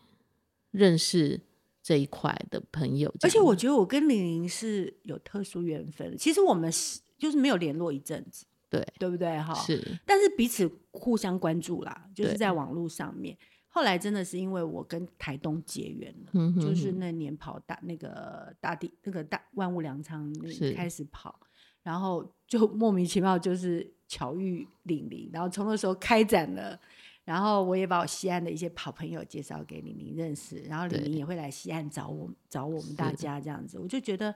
[0.71, 1.41] 认识
[1.83, 3.13] 这一块的朋友。
[3.23, 6.17] 而且我觉得我跟玲玲是有特殊缘分。
[6.17, 9.37] 其实我们是就是没有联络一阵子，对对不对？
[9.41, 9.99] 哈，是。
[10.07, 13.37] 但是彼此互相关注啦，就是在网络上面。
[13.79, 21.39] 后来真的是因为我跟台东结缘了，嗯、哼哼就是那年跑大那个大地那个大万物粮仓那开始跑，
[21.85, 26.77] 然后就莫名其妙就是巧遇玲玲，然后从那时候开展了，
[27.25, 34.35] 然后我也把我西安的一些好朋友介绍给玲玲认识，然后玲玲也会来西安找我找我们大家这样子，我就觉得。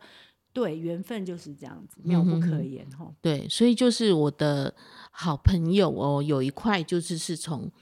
[0.55, 3.17] 对，缘分就是这样子，妙不可言哈、嗯。
[3.23, 4.75] 对，所以就是我的
[5.11, 7.73] 好朋友哦，有一块就是是从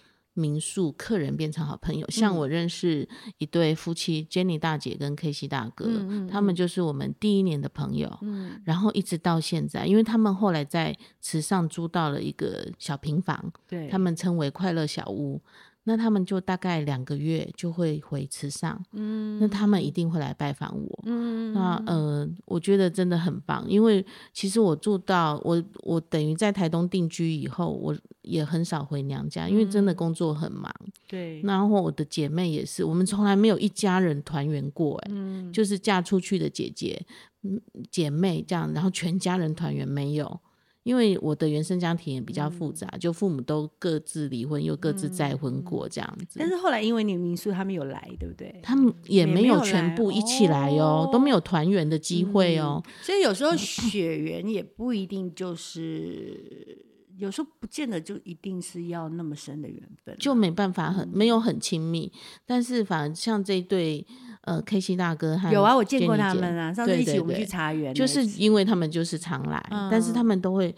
[0.40, 2.06] 民宿客人变成好朋友。
[2.06, 3.06] 嗯、像我认识
[3.38, 5.86] 一对夫妻，Jenny 大姐跟 Casey 大哥，
[6.30, 8.18] 他们就是我们第一年的朋友。
[8.22, 15.40] 嗯，然后一直到现在，因为他们后来在池上租到了一个小平房，对，他们称为快乐小屋。
[15.84, 30.72] 那他们就大概两个月就会回池上，嗯，那他们一定会来拜访我，嗯，那呃，我觉得真的很棒，因为其实我住到我我等于在台东定居以后，我也很少回娘家，因为真的工作很忙，
[31.08, 37.04] 对，然后我的姐妹也是，我们从来没有一家人团圆过，哎，嗯，就是嫁出去的姐姐，
[37.42, 37.60] 嗯，
[37.90, 40.40] 姐妹这样，然后全家人团圆没有。
[40.82, 46.38] 因为我的原生家庭也比较复杂，嗯、就父母都各自离婚，又各自再婚过这样子。
[46.38, 48.60] 但是后来因为你民宿他们有来，对不对？
[48.62, 52.92] 他们也没有全部一起来哦，都没有团圆的机会哦、嗯。
[53.02, 56.86] 所以有时候血缘也不一定就是。
[57.18, 62.10] 有时候不见得就一定是要那么深的缘分，就没办法很、嗯、没有很亲密。
[62.46, 64.06] 但是反而像这对
[64.42, 70.74] 呃 K C 大哥和有啊，我见过他们啊，上次一起我们去茶园，就是因为他们就是常来，嗯、但是他们都会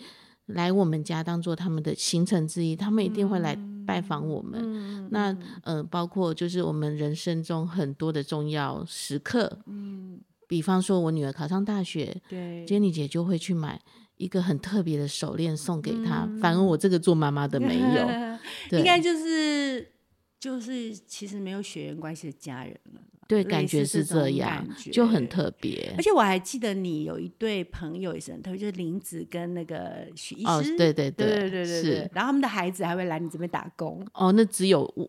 [0.47, 3.57] 来我们家当做他们的行程之一，他们一定会来
[3.87, 4.61] 拜访我们。
[4.63, 13.81] 嗯、那呃，包括就是我们人生中很多的重要时刻，嗯，比方说我女儿考上大学，对，Jenny 姐就会去买。
[14.19, 18.09] 一个很特别的手链送给他，嗯、反而我这个做妈妈的没有，
[18.79, 19.91] 应该就是
[20.39, 23.01] 就是其实没有血缘关系的家人了，
[23.33, 25.93] 对，感觉是这样，就很特别。
[25.97, 35.09] 而且我还记得你有一对朋友也是很特别，就是林子跟那个许医师，哦，对对对对对对对，是，然后他们的孩子还会来你这边打工，哦，那只有我。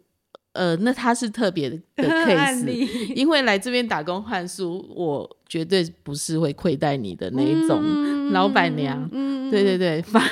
[0.54, 10.24] 呃，那他是特别的 case，因为来这边打工换书，我绝对不是会亏待你的那一种老板娘，嗯、对对对，反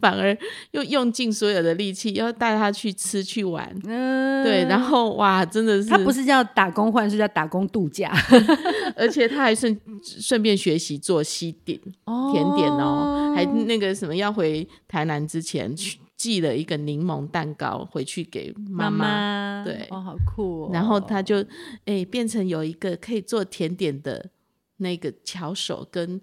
[0.02, 0.36] 反而
[0.72, 8.12] 又用尽所有的力气要带他去吃去玩，嗯、对，然后哇，真的是他不是叫打工换是，叫打工度假，
[8.96, 15.98] 而且他还顺顺便学习做西点、哦、甜点哦，还那个什么要回台南之前去。
[16.20, 20.70] 寄了一个柠檬蛋糕回去给妈妈，对，哦，好酷哦。
[20.70, 21.42] 然后他就
[21.86, 24.28] 哎变成有一个可以做甜点的
[24.76, 26.20] 那个巧手跟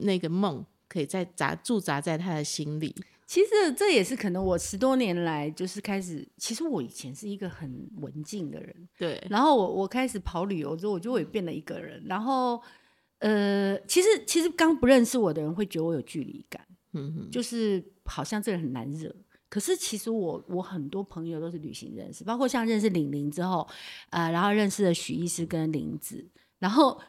[0.00, 2.94] 那个梦，可以在扎驻扎在他的心里。
[3.26, 9.22] 其实这也是可能我十多年来就是开始，其实我以前是一个很文静的人，对。
[9.30, 12.02] 然后我我开始跑旅游之后，我就会变了一个人。
[12.06, 12.60] 然后
[13.18, 19.14] 呃，其实其实刚不认识我的人会觉得我有距离感，嗯哼，就是好像这个人很难惹。
[19.48, 23.66] 可是其实我我很多朋友都是旅行认识，包括像认识玲玲之后，
[24.10, 27.00] 呃，然后认识了许医师跟林子，然后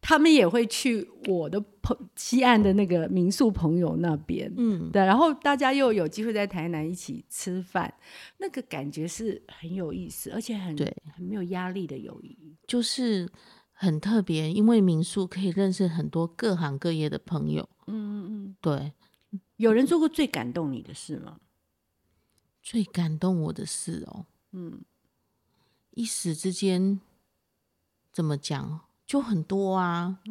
[0.00, 7.92] 他们也会去我的朋西岸的那个民宿朋友那边，嗯，对，然后大家又有机会在台南一起吃饭，
[8.38, 10.94] 那个感觉是很有意思，而且很对。
[11.14, 13.30] 很没有压力的友谊，就是
[13.70, 18.92] 很特别，因为民宿可以认识很多各行各业的朋友，嗯嗯嗯，对，
[19.56, 21.38] 有人做过最感动你的事吗？
[22.62, 24.82] 最感动我的事哦，嗯，
[25.90, 27.00] 一时之间
[28.12, 28.80] 怎么讲
[29.12, 30.16] 就很多啊，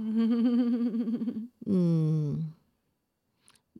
[1.67, 2.51] 嗯，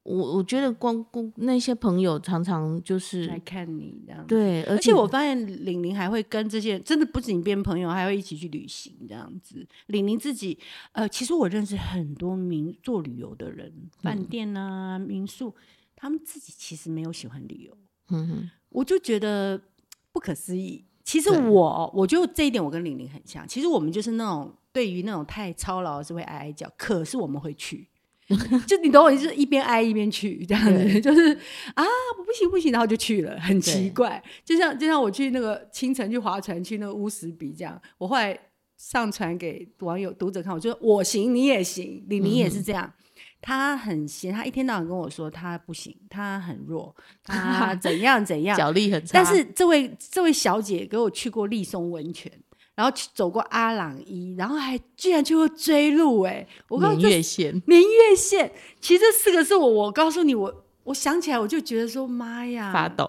[0.03, 9.67] 我我觉得光光那些朋友常常就是来看你这样，对，而且我发现玲玲还会跟这些真的不仅变朋友，还会一起去旅行这样子。
[9.87, 10.55] 玲玲自己，
[10.91, 13.73] 呃，其实我认识很多民做旅游的人，
[14.03, 15.55] 饭店啊、民宿，
[15.95, 17.75] 他们自己其实没有喜欢旅游。
[18.09, 19.59] 嗯哼，我就觉得
[20.11, 20.85] 不可思议。
[21.03, 23.47] 其实我，我觉得这一点我跟玲玲很像。
[23.47, 27.87] 其实我们就是那种对于那种太操劳是会哀哀叫，可是我们会去，
[28.67, 31.33] 就你懂我意思，一边挨一边去这样子，对 就是
[31.75, 31.83] 啊
[32.25, 34.21] 不行不行，然后就去了，很奇怪。
[34.45, 38.37] 就像就像我去那个清晨去划船去那个乌石比这样，我后来
[38.77, 42.85] 上传给网友读者看，我就说我行你也行，李明也是这样。
[42.85, 43.03] 嗯
[43.43, 49.09] 他很闲，他一天到晚跟我说他不行，他很弱，他怎 样怎样，脚力很差。
[49.13, 52.31] 但是这位这位小姐给我去过立松温泉，
[52.81, 63.05] 然后去走过阿朗伊，然后还居然去过追路，哎，我告诉你，年月线，明月线，其实这四个是我，我告诉你，我我想起来我就觉得说妈呀，发抖，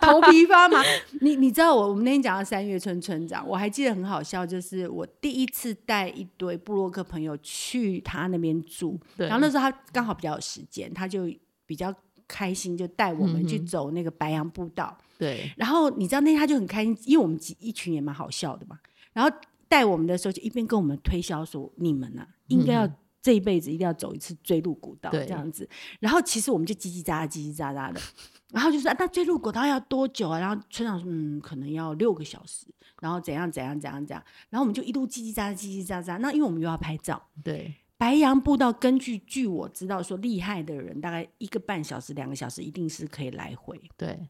[0.00, 0.80] 头皮发麻。
[1.20, 11.28] 你你知道我我们那天讲到三月村村长，我还记得很好笑，就是我第一次带一堆布洛克朋友去他那边住，然后那时候他刚好比较有时间，他就
[11.66, 11.92] 比较
[12.28, 14.96] 开心，就带我们去走那个白杨步道。
[15.18, 18.78] 对，然后你知道那天他就很开心，因为我们几一群也蛮好笑的嘛。
[19.12, 19.36] 然后
[19.68, 22.88] 带我们的时候就一边跟我们推销说：“你们呢、啊，应该要。”
[23.20, 25.68] 这一辈子一定要走一次追鹿古道，这样子。
[25.98, 28.00] 然后其实我们就叽叽喳喳、叽叽喳喳的。
[28.52, 32.68] 然后就说、啊：“那追鹿古道要多久啊？”然后村长说：“嗯，可能要六个小时。”
[33.02, 34.24] 然后怎样怎样怎样怎样。
[34.48, 36.16] 然后我们就一路叽叽喳喳、叽叽喳喳。
[36.20, 37.74] 那因为我们又要拍照，对。
[37.98, 43.78] 白杨步道，根据据我知道说，厉害的人大概一个半小时、两个小时一定是可以来回。
[43.96, 44.28] 对。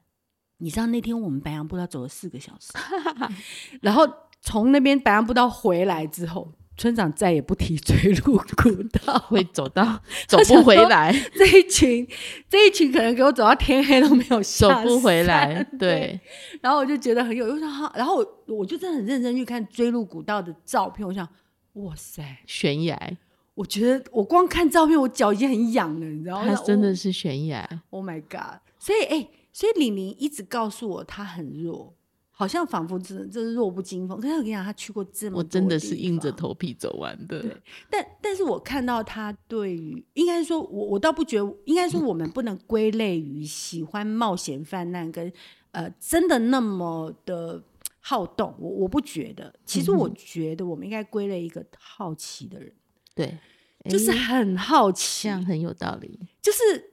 [0.60, 2.72] 你知道那天我们白杨步道走了四个小时，
[3.80, 4.04] 然后
[4.40, 6.52] 从那边白杨步道回来之后。
[6.80, 8.72] 村长再也不提追鹿古
[9.04, 11.12] 道，会走到 走不回来。
[11.34, 12.06] 这一群，
[12.48, 15.60] 这一群可能给我走到天黑都没有下走不回来。
[15.72, 16.20] 对，对，
[16.60, 21.04] 然后我就觉得很有，然后我我就真的很认真去看追鹿古道的照片。
[21.04, 21.28] 我想，
[21.72, 22.96] 哇塞，悬崖！
[23.56, 26.54] 我觉得我光看照片，我脚已经很痒了，你知道吗？
[26.54, 27.68] 它真的是悬崖。
[27.90, 28.60] Oh my god！
[28.78, 31.92] 所以，哎，所以李宁一直告诉我他很弱。
[32.38, 37.42] 好像仿佛真就是弱不禁风，可是我跟你讲，他去过这么多，我真的是硬着头皮走完的。
[37.42, 37.56] 对，
[37.90, 45.32] 但但是我看到他对于，应该说我我倒不觉得，应该说我们不能归类于喜欢冒险犯难跟
[45.72, 47.60] 呃真的那么的
[47.98, 49.52] 好动，我我不觉得。
[49.66, 52.72] 其实我觉得我们应该归类一个好奇的人，
[53.16, 53.36] 对，
[53.90, 56.92] 就是很好奇，这样很有道理，就是。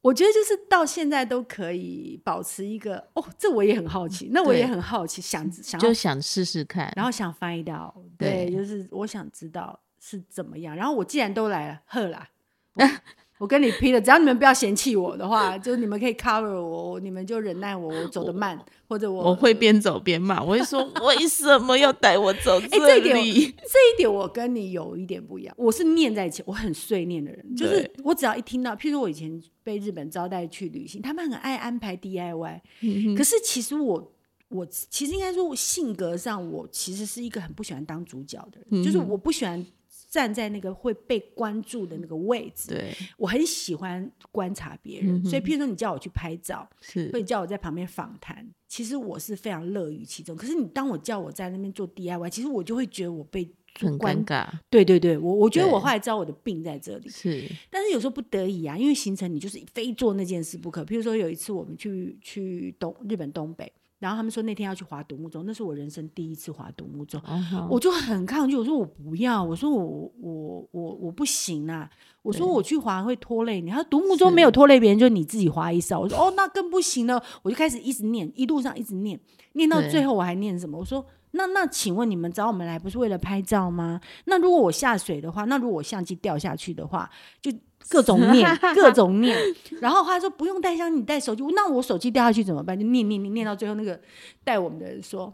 [0.00, 10.74] 我觉得就是到现在都可以保持一个哦，这我也很好奇，那我也很好奇，想想就想试试看，然后想 find out，对，对，就是我想知道是怎么样。
[10.76, 12.28] 然后我既然都来了，喝啦。
[13.38, 18.58] 我跟你拼了，只要你们不要嫌弃我的话，就是你们可以 cover 我，你们就忍耐我，我走得慢，
[18.88, 22.70] 或者我我会边走边骂，我会说 为什么要带我走这里？
[22.72, 34.12] 欸、这一点，这一点我跟你有一点不一样，我是念在一起，我很碎念的人，就是我只要一听到，譬如说我以前被日本招待去旅行，他们很爱安排 DIY，、嗯、可是其实我
[34.48, 39.64] 我其实应该说性格上，我其实是一个很不喜欢当主角的人，嗯、就是我不喜欢。
[40.08, 50.34] 站在那个会被关注的那个位置，对，我很喜欢观察别人，嗯、所以譬如说你叫我去拍照，是，或者叫我在旁边访谈，其实我是非常乐于其中。
[50.34, 53.46] 可是你当我叫我在那边做 DIY，其实我就会觉得我被
[53.78, 54.48] 很尴尬。
[54.70, 57.46] 对对对，我我觉得我后来知道我的病在这里，是。
[57.70, 60.82] 但是有时候不得已啊，因为行程你就是非做那件事不可。
[60.84, 63.70] 譬如说有一次我们去去东日本东北。
[63.98, 67.66] 然后他们说那天要去划独木舟，那是我人生第一次划独木舟，uh-huh.
[67.68, 68.56] 我就很抗拒。
[68.56, 71.90] 我说我不要，我说我我我我不行啊！
[72.22, 73.70] 我说我去划会拖累你。
[73.70, 76.00] 他说独木舟没有拖累别人，就你自己划一艘。
[76.00, 77.22] 我说哦，那更不行了。
[77.42, 79.18] 我就开始一直念，一路上一直念，
[79.54, 80.78] 念到最后我还念什么？
[80.78, 84.00] 我说那那请问你们找我们来不是为了拍照吗？
[84.26, 87.10] 那如果我下水的话，那如果我相机掉下去的话，
[87.40, 87.52] 就。
[87.90, 89.34] 各种念， 各种念，
[89.80, 91.42] 然后他说不用带相机，你带手机。
[91.54, 92.78] 那我手机掉下去怎么办？
[92.78, 93.98] 就念念念念到最后，那个
[94.44, 95.32] 带我们的人说：“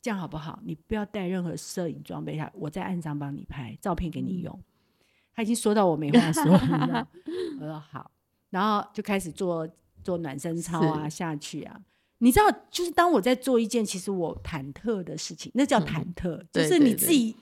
[0.00, 0.60] 这样好不好？
[0.62, 4.54] 你不要带任何摄影装备下，我在岸上帮你拍照片给你用。
[4.54, 4.62] 嗯”
[5.34, 7.08] 他已经说到我没话 说了，
[7.60, 8.08] 我说好，
[8.50, 9.66] 然后就开始做
[10.04, 11.80] 做暖身操啊，下去啊。
[12.20, 17.36] 你知道，就是当我在做一件其实我忐忑的事情，那叫忐忑，嗯、就是你自己。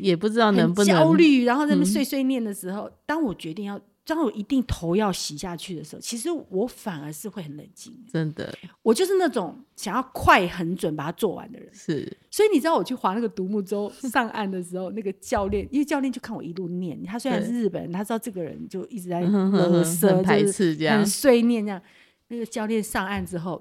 [0.00, 7.92] 也不知道能不能焦虑，然后在那碎碎念的时候，嗯，当我决定要，当我一定头要洗下去的时候，其实我反而是会很冷静。
[8.12, 11.68] 真的，我就是那种想要快很准把它做完的人。
[11.74, 21.82] 是，所以你知道我去划那个独木舟上岸的时候，那个教练，因为教练就看我一路念，他虽然是日本人，他知道这个人就一直在勒瑟，排斥这样，很碎念这样。
[22.28, 23.60] 那个教练上岸之后，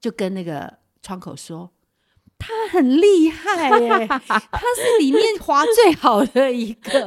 [0.00, 1.70] 就跟那个窗口说。
[2.40, 7.00] 他很厉害耶、欸， 他是里面滑最好的一个。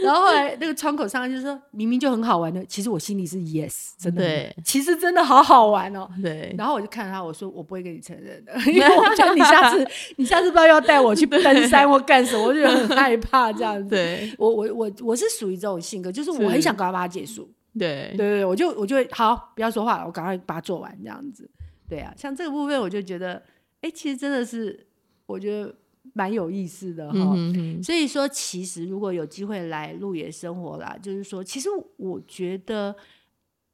[0.00, 6.08] 然后后来那个窗口上就说，明明就很好玩的，其实我心里是 yes，真的，对，其实真的好好玩哦。
[6.22, 6.54] 对。
[6.56, 9.84] 然后我就看着他，我说我不会跟你承认的， 因为我觉得你下次
[10.18, 13.88] 你下次不知道要带我去登山或干什么，我就很害怕这样子。
[13.88, 14.32] 对。
[14.38, 17.50] 我我我我是属于这种性格，就是我很想赶快把它结束。
[17.76, 21.50] 对对对，我就我就会好，不要说话了，我赶快把它做完这样子。
[21.88, 23.42] 对啊，像这个部分，我就觉得。
[23.80, 24.86] 哎、欸，其实真的是
[25.26, 25.76] 我觉得
[26.14, 27.82] 蛮有意思的哈、嗯。
[27.82, 31.68] 所以说，其实如果有机会来鹿野生活啦，就是说，其实
[31.98, 32.96] 我觉得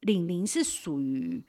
[0.01, 1.41] 玲玲是属于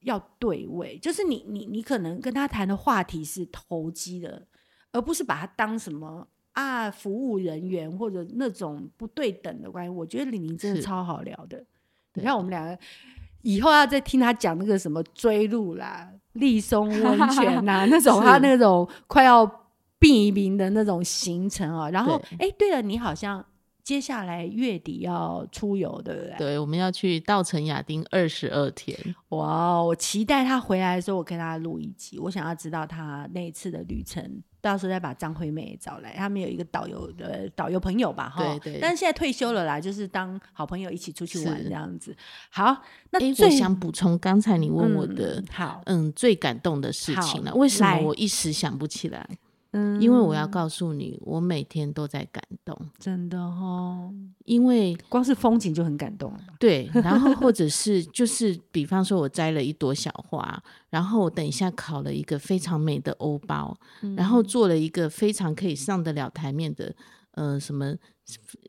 [0.00, 4.46] 要对位，就是你你你可能跟他谈的话题是投机的，
[4.92, 9.88] 而不是把他当什么啊服务人员或者那种不对等的关系。
[9.88, 11.64] 我觉得玲玲真的超好聊的。
[12.12, 12.78] 你看我们两个
[13.42, 19.44] 以后要再听他讲那个什么追路啦、 立松温泉呐， 那种他那种快要
[19.98, 21.90] 毙命的那种行程啊。
[21.90, 23.44] 然后，哎对，对了，你好像。
[23.82, 26.34] 接下来月底要出游，对不对？
[26.38, 28.96] 对，我们要去稻城亚丁二十二天。
[29.30, 32.16] 哇，我期待他回来的时候，我跟他录一集。
[32.20, 34.22] 我想要知道他那一次的旅程，
[34.60, 36.12] 到时候再把张惠妹也找来。
[36.16, 38.28] 他们有一个导游的导游朋友吧？
[38.28, 38.78] 哈，对对。
[38.80, 42.16] 但是现在退休了啦，就是当好朋友一起出去玩这样子。
[42.50, 47.54] 好，那最我想补充刚才你问我的，嗯、好，嗯，最感动的事情了。
[47.54, 49.26] 为什么我一时想不起来？
[49.72, 54.12] 嗯，因为我要告诉你，我每天都在感动，真的哦。
[54.44, 56.40] 因为光是风景就很感动了。
[56.58, 66.92] 对，然后或者 是就是，比方说，我摘了一朵小花，然后我等一下烤了一个非常美的欧包，嗯、然后做了一个非常可以上得了台面的，
[67.32, 67.94] 呃，什么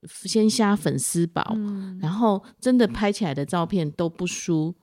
[0.06, 4.76] 鲜虾粉丝煲，嗯、然后真的拍起来的照片都不输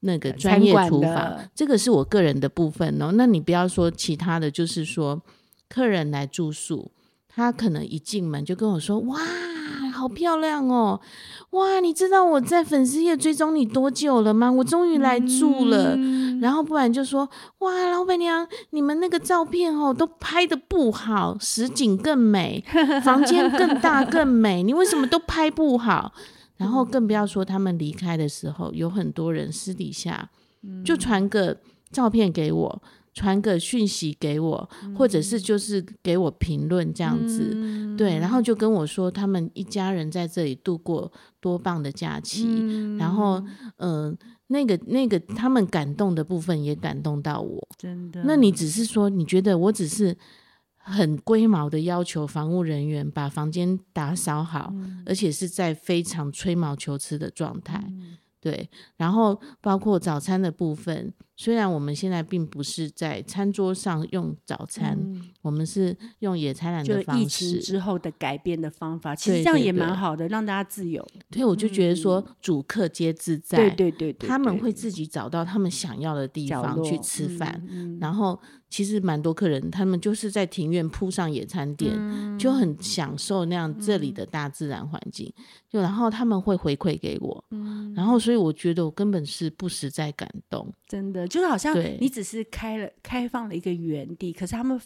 [0.00, 1.38] 那个专业厨房。
[1.54, 3.12] 这个是我个人的部分哦。
[3.14, 5.22] 那你不要说其他的，就是说。
[5.72, 6.90] 客人来住宿，
[7.28, 9.18] 他可能一进门就跟我说：“哇，
[9.94, 11.00] 好漂亮哦！
[11.50, 14.50] 哇，你知道我在粉丝页追踪你多久了吗？
[14.50, 15.94] 我终于来住了。
[15.96, 17.28] 嗯”然后不然就说
[17.60, 22.64] ：“哇，老板娘，你们那个照片哦，都拍的不好，实景更美，
[23.04, 26.12] 房间更大 更美，你为什么都拍不好？”
[26.58, 30.28] 然后更不要说他们离开的时候，有很多人私底下
[30.84, 31.56] 就传个
[31.92, 32.82] 照片给我。
[33.12, 43.40] 传个讯息给我，或者是就是给我评论这样子，嗯、对，然后就跟我说他们一家人在这里度过多棒的假期，嗯、然后
[43.78, 48.22] 嗯、呃，那个那个他们感动的部分也感动到我，真的。
[48.24, 50.16] 那你只是说你觉得我只是
[50.76, 57.84] 很龟毛的要求房务人员把房间打扫好，嗯、而且是在非常吹毛求疵的状态。
[57.88, 58.16] 嗯。
[58.42, 67.22] 对，然后包括早餐的部分，虽然我们现在并不是在餐桌上用早餐，嗯、我们是用野餐篮的方式。
[67.22, 71.02] 疫情之后的改变的方法，其实这样也蛮好的，让大家自由。
[71.30, 73.56] 对，我就觉得说，主客皆自在。
[73.56, 78.38] 对对对，对，他们会自己找到他们想要的地方去吃饭，嗯嗯、然后。
[78.70, 85.26] 其实蛮多客人，他们就是在庭院铺上野餐垫，嗯、就很享受那样这里的大自然环境。
[85.36, 94.78] 嗯、就然后他们会回馈给我，嗯、然后所以我觉得我根本是不实在感动，真的就是好像你只是开了开放了一个园地，可是他们。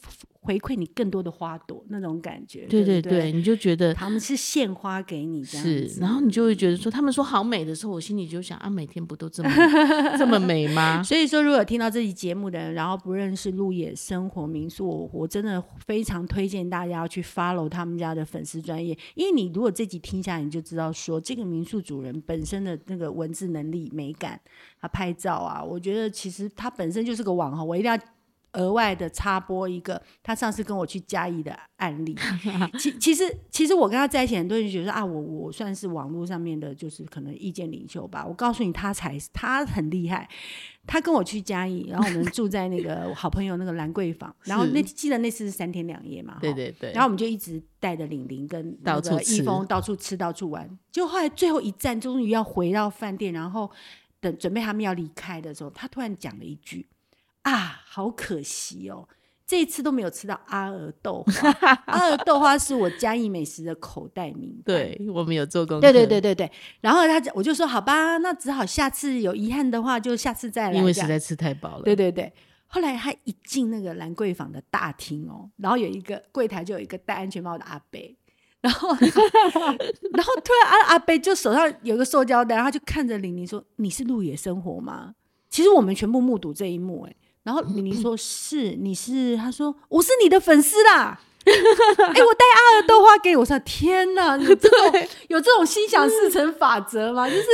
[0.45, 9.51] 回馈你更多的花朵那种感觉，对对对，对对你就觉得他们是献花给你这样子，是，然后你就会觉得说，他们说好美的时候，我心里就想啊，每天不都这么
[10.19, 11.01] 这么美吗？
[11.03, 24.39] 所以说，如果有听到这期节目的人，然后不认识鹿野生活民宿，我我真的非常推荐大家要去 follow 他们家的粉丝专业，因为你如果这集听下来，你就知道说这个民宿主人本身的那个文字能力、美感，
[24.79, 27.99] 他拍照啊，我觉得其实他本身就是个网红，我一定要。
[28.55, 32.17] 额外的插播一个，他上次跟我去嘉义的案例。
[32.79, 38.25] 其其实其实我跟他在一起，很多人觉得啊，我我算是网络上面的，就是可能意见领袖吧。
[38.27, 40.29] 我告诉你，他才他很厉害。
[40.87, 46.37] 他跟我去嘉义，然后我们住在那个 好朋友那个兰桂坊，然后那记得那次是三天两夜嘛。
[46.43, 46.93] 对对对。
[46.93, 50.69] 然后我们就一直带着玲玲跟那个易峰到处吃到处玩。
[50.93, 53.71] 就后来最后一站，终于要回到饭店，然后
[54.21, 56.87] 等准备他们要离开的时候，他突然讲了一句。
[57.45, 59.09] 啊，好可惜哦！
[59.47, 61.51] 这一次都没有吃到阿尔豆花。
[61.85, 64.75] 阿尔豆花是我嘉义美食的口袋名 单。
[64.75, 65.81] 对，我们有做功课。
[65.83, 66.51] 对对对对对。
[66.81, 70.75] 然后他我就说好吧，那只好下次有遗憾的话，就下次再来。
[70.75, 71.83] 因为实在吃太饱了。
[71.85, 72.33] 对对对。
[72.67, 78.01] 后来他一进那个兰桂坊的大厅哦，然后有一个柜台就有一个戴安全帽的阿伯，
[78.62, 85.15] 然后 然后突然阿阿伯就手上有个塑胶袋，然后他就看着玲玲说：“你是鹿野生活吗？”
[85.51, 87.15] 其实我们全部目睹这一幕，哎。
[87.45, 91.21] 然后 李宁说：“是，你是？”他说：“我是你的粉丝啦！
[91.45, 97.29] ”哎、欸，我带阿尔豆花给你，我说：“天哪，有这种有这种心想事成法则吗？
[97.31, 97.47] 就是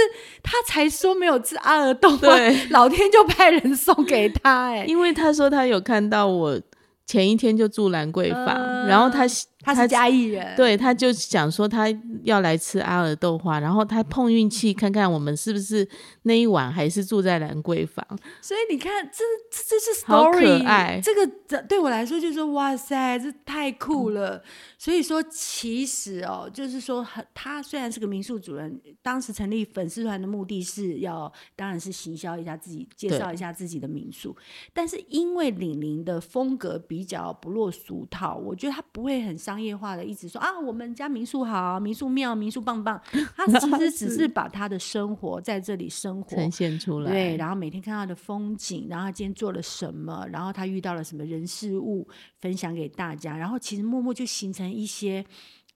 [0.43, 2.29] 他才说没有吃阿尔豆花，
[2.71, 6.59] 老天就派人送给他，哎，因为他说他有看到我。
[7.07, 9.27] 前一天就住兰桂坊，呃、然后他
[9.63, 11.87] 他是嘉义人，对，他就想说他
[12.23, 15.87] 要来吃阿尔豆花，然后他碰运气看看我们是不是
[16.23, 18.03] 那一晚还是住在兰桂坊。
[18.41, 20.99] 所以你看，这这这是 story，好可爱。
[21.03, 24.37] 这个对我来说就是说哇塞，这太酷了。
[24.37, 24.43] 嗯、
[24.79, 34.35] 所以说，其实哦，就是说，他虽然是个民宿主人，当时成立粉丝团的目的是要，当然是行销一下自己，介绍一下自己的民宿。
[34.73, 39.50] 但是因为李玲的风格比较不落俗套，我觉得他不会很伤。
[39.51, 43.01] 商业化的，一直说啊，我们家民宿好，民宿妙，民宿棒棒。
[43.35, 52.07] 他其实只是把他的生活在这里生活呈现出来，对，然后每天看到的风景，然后他今天做了什么，然后他遇到了什么人事物，
[52.39, 55.27] 分享给大家，然后其实默默就形成一些。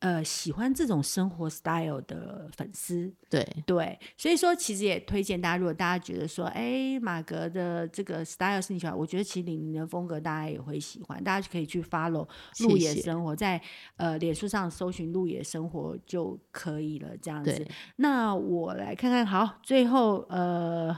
[0.04, 12.28] 呃，喜欢这种生活 style 的粉丝，对对，所以说其实也推荐大家，如果大家觉得说，哎，马格的这个 style 是你喜欢，我觉得其实玲玲的风格大家也会喜欢，大家可以去 follow
[12.60, 13.62] 路野生活，谢谢在
[13.96, 17.66] 呃脸书上搜寻路野生活就可以了，这样子。
[17.96, 20.94] 那我来看看，好，最后呃，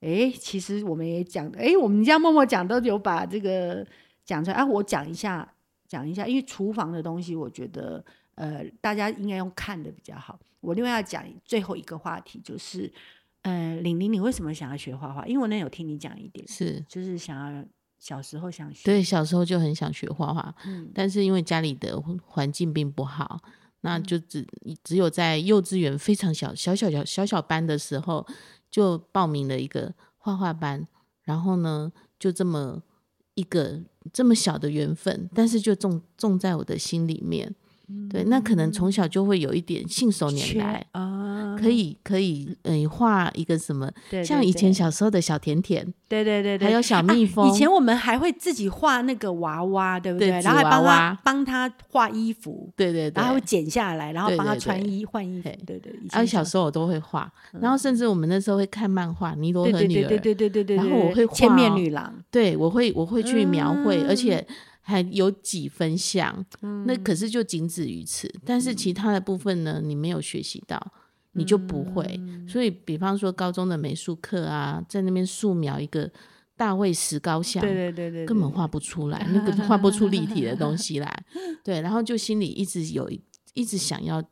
[0.00, 3.86] 哎，其实我们也讲，哎，我们家默默讲都有把这个
[4.24, 5.54] 讲出来啊，我讲一下，
[5.86, 8.04] 讲一下，因为厨房的东西，我觉得。
[8.34, 10.38] 呃，大家应该用看的比较好。
[10.60, 12.92] 我另外要讲最后一个话题，就是，
[13.42, 15.26] 呃，玲玲，你为什么想要学画画？
[15.26, 17.64] 因为我那有听你讲一点，是就是想要
[17.98, 23.40] 小时候想学，对，小时候就很想学画画，嗯，但是因为家里的环境并不好，
[23.82, 24.46] 那就只
[24.82, 28.26] 只有在幼稚园非常小小小小小小班的时候
[28.70, 30.86] 就报名了一个画画班，
[31.22, 32.82] 然后呢，就这么
[33.34, 33.82] 一个
[34.12, 37.54] 这么小的缘分，但是就种种在我的心里面。
[38.08, 43.90] 对，那可能从小就会有一点信手拈来啊，可以可以，嗯，画一个什么，
[44.24, 47.46] 像以前小时候的小甜甜，对对对对，还有小蜜蜂。
[47.48, 50.30] 以前我们还会自己画那个娃娃，对不对？
[50.30, 55.94] 然后还帮他帮他画衣服，对对对，然后会剪下来，然后帮他穿衣换衣服，对对。
[56.12, 57.30] 而且小时候我都会画，
[57.60, 64.46] 然后甚至我们那时候会看漫画《尼罗河女儿》，对对对对对，然后我会画千面女郎，对我会我会去描绘，而且。
[64.86, 68.30] 还有几分像，嗯、那可是就仅止于此。
[68.44, 70.92] 但是其他的部分呢，你没有学习到，
[71.32, 72.04] 你就不会。
[72.20, 76.10] 嗯、所以，比方说高中的美术课啊，在那边素描一个
[76.54, 81.24] 大卫石膏像，对对对对，根本画不出来，那个画不出立体的东西来。
[81.64, 83.10] 对，然后就心里一直有，
[83.54, 84.22] 一直想要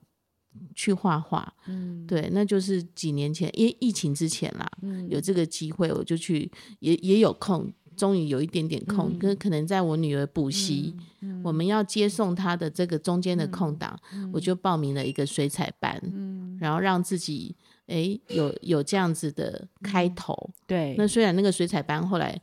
[0.74, 1.50] 去画画。
[1.66, 7.72] 嗯，对，那就是几年前，因为疫情之前啦，嗯、有这个机会，我就去，也也有空。
[8.02, 17.54] 终于有一点点空，跟、嗯、可能在我女儿补习，嗯嗯、我们要接送她的这个中间的空档，嗯、我就报名了一个水彩班，嗯、然后让自己
[17.86, 20.34] 哎有有这样子的开头。
[20.34, 22.36] 嗯、对，那虽然那个水彩班后来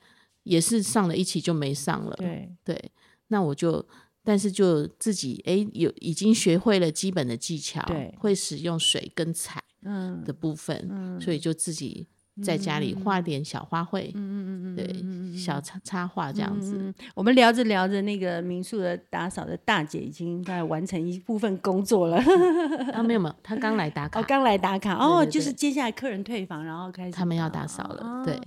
[0.43, 2.49] 也是上了一期就没上了，对。
[2.63, 2.91] 对，
[3.27, 3.85] 那我就
[4.23, 8.15] 但是就自己哎有已经学会了基本的技巧，对。
[8.17, 9.61] 会使用水跟彩
[10.25, 12.07] 的部分，嗯嗯、所以就自己。
[12.43, 16.93] 在家里画点小花卉，嗯嗯嗯对，小插插画这样子。
[17.13, 22.17] 我们聊着聊着，那个民宿的打扫的大姐已经在完成一部分工作了。
[22.93, 24.19] 啊，没有没有，她刚来打卡。
[24.19, 24.95] 哦，刚来打卡。
[24.95, 28.03] 哦，就是接下来客人退房，然后开始他们要打扫了。
[28.03, 28.39] 哦、对，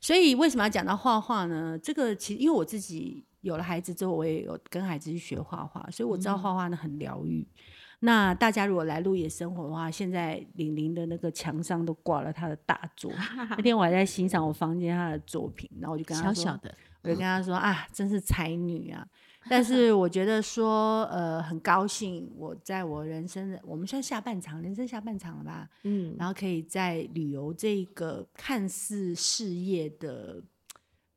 [0.00, 1.78] 所以为什么要讲到画画呢？
[1.82, 7.40] 这个其实因为我自己有了孩子之后，我也有跟孩子去学画画，所以我知道画画呢很疗愈。
[7.40, 7.64] 嗯
[8.02, 13.12] 那大家如果来鹿野生活的话，现在玲玲的那个墙上都挂了她的大作。
[13.50, 19.06] 那天我还在欣赏我房间她的作品，然后我就跟她说，小小的，我就跟她说啊，真是才女啊！
[19.48, 25.68] 但是我觉得说，呃，很高兴我在我人生的我们算下半场，人生下半场了吧？
[25.82, 30.42] 嗯，然后可以在旅游这个看似事业的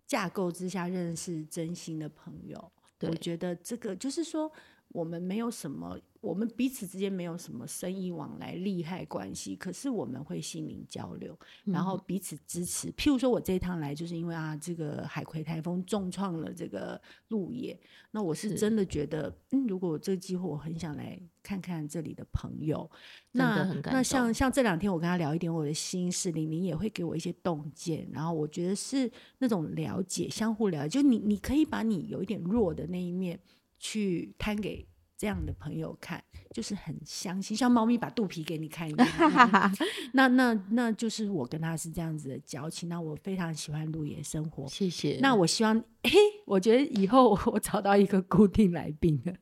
[0.05, 2.71] 架构之下认识真心的朋友。
[3.01, 4.51] 我觉得这个就是说，
[4.89, 5.97] 我们没有什么。
[6.23, 12.87] 我们彼此之间没有什么生意往来、利害关系，可是我们会心灵交流，然后彼此支持。
[12.87, 17.77] 嗯、譬如说，我这一趟来就是因为啊，这个海葵台风重创了这个鹿野，
[18.11, 22.89] 那我是真的觉得，嗯，如果有这个机会，我很想来看看这里的朋友。
[23.33, 31.01] 那那像像这两天我跟他聊一点我的心事，玲玲也会给我一些洞见，然后我觉得是那种了解，相互了解。
[31.01, 33.37] 就你你可以把你有一点弱的那一面
[33.77, 34.87] 去摊给。
[35.23, 36.21] 这样的朋友看
[36.51, 39.07] 就是很相信，像猫咪把肚皮给你看一样。
[40.11, 42.89] 那那那就是我跟他是这样子的交情。
[42.89, 45.17] 那我非常喜欢路野生活，谢谢。
[45.21, 46.11] 那我希望， 嘿，
[46.45, 49.33] 我觉得以后 我找到一个固定来宾了。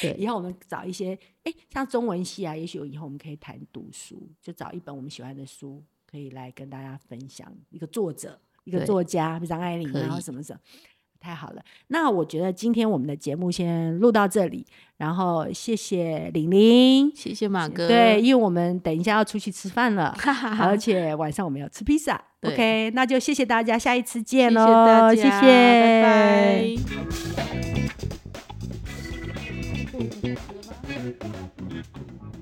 [0.00, 7.52] 对，以后我们找一些，哎，像中文系啊，也许以后我们可以谈读书，就找一本我们喜欢的书，可以来跟大家分享。
[7.70, 10.60] 一个作者，一个作家，张爱玲，然后什么什么。
[11.22, 14.66] 太好了，那我觉得今天我们的节目先录到这里，
[14.96, 20.12] 然后谢谢玲玲，谢谢马哥，对，因为我们等一下要出去吃饭了，
[20.58, 26.76] 而且晚上我们要吃披萨， OK，那就谢谢大家，下一次见喽，谢谢拜拜。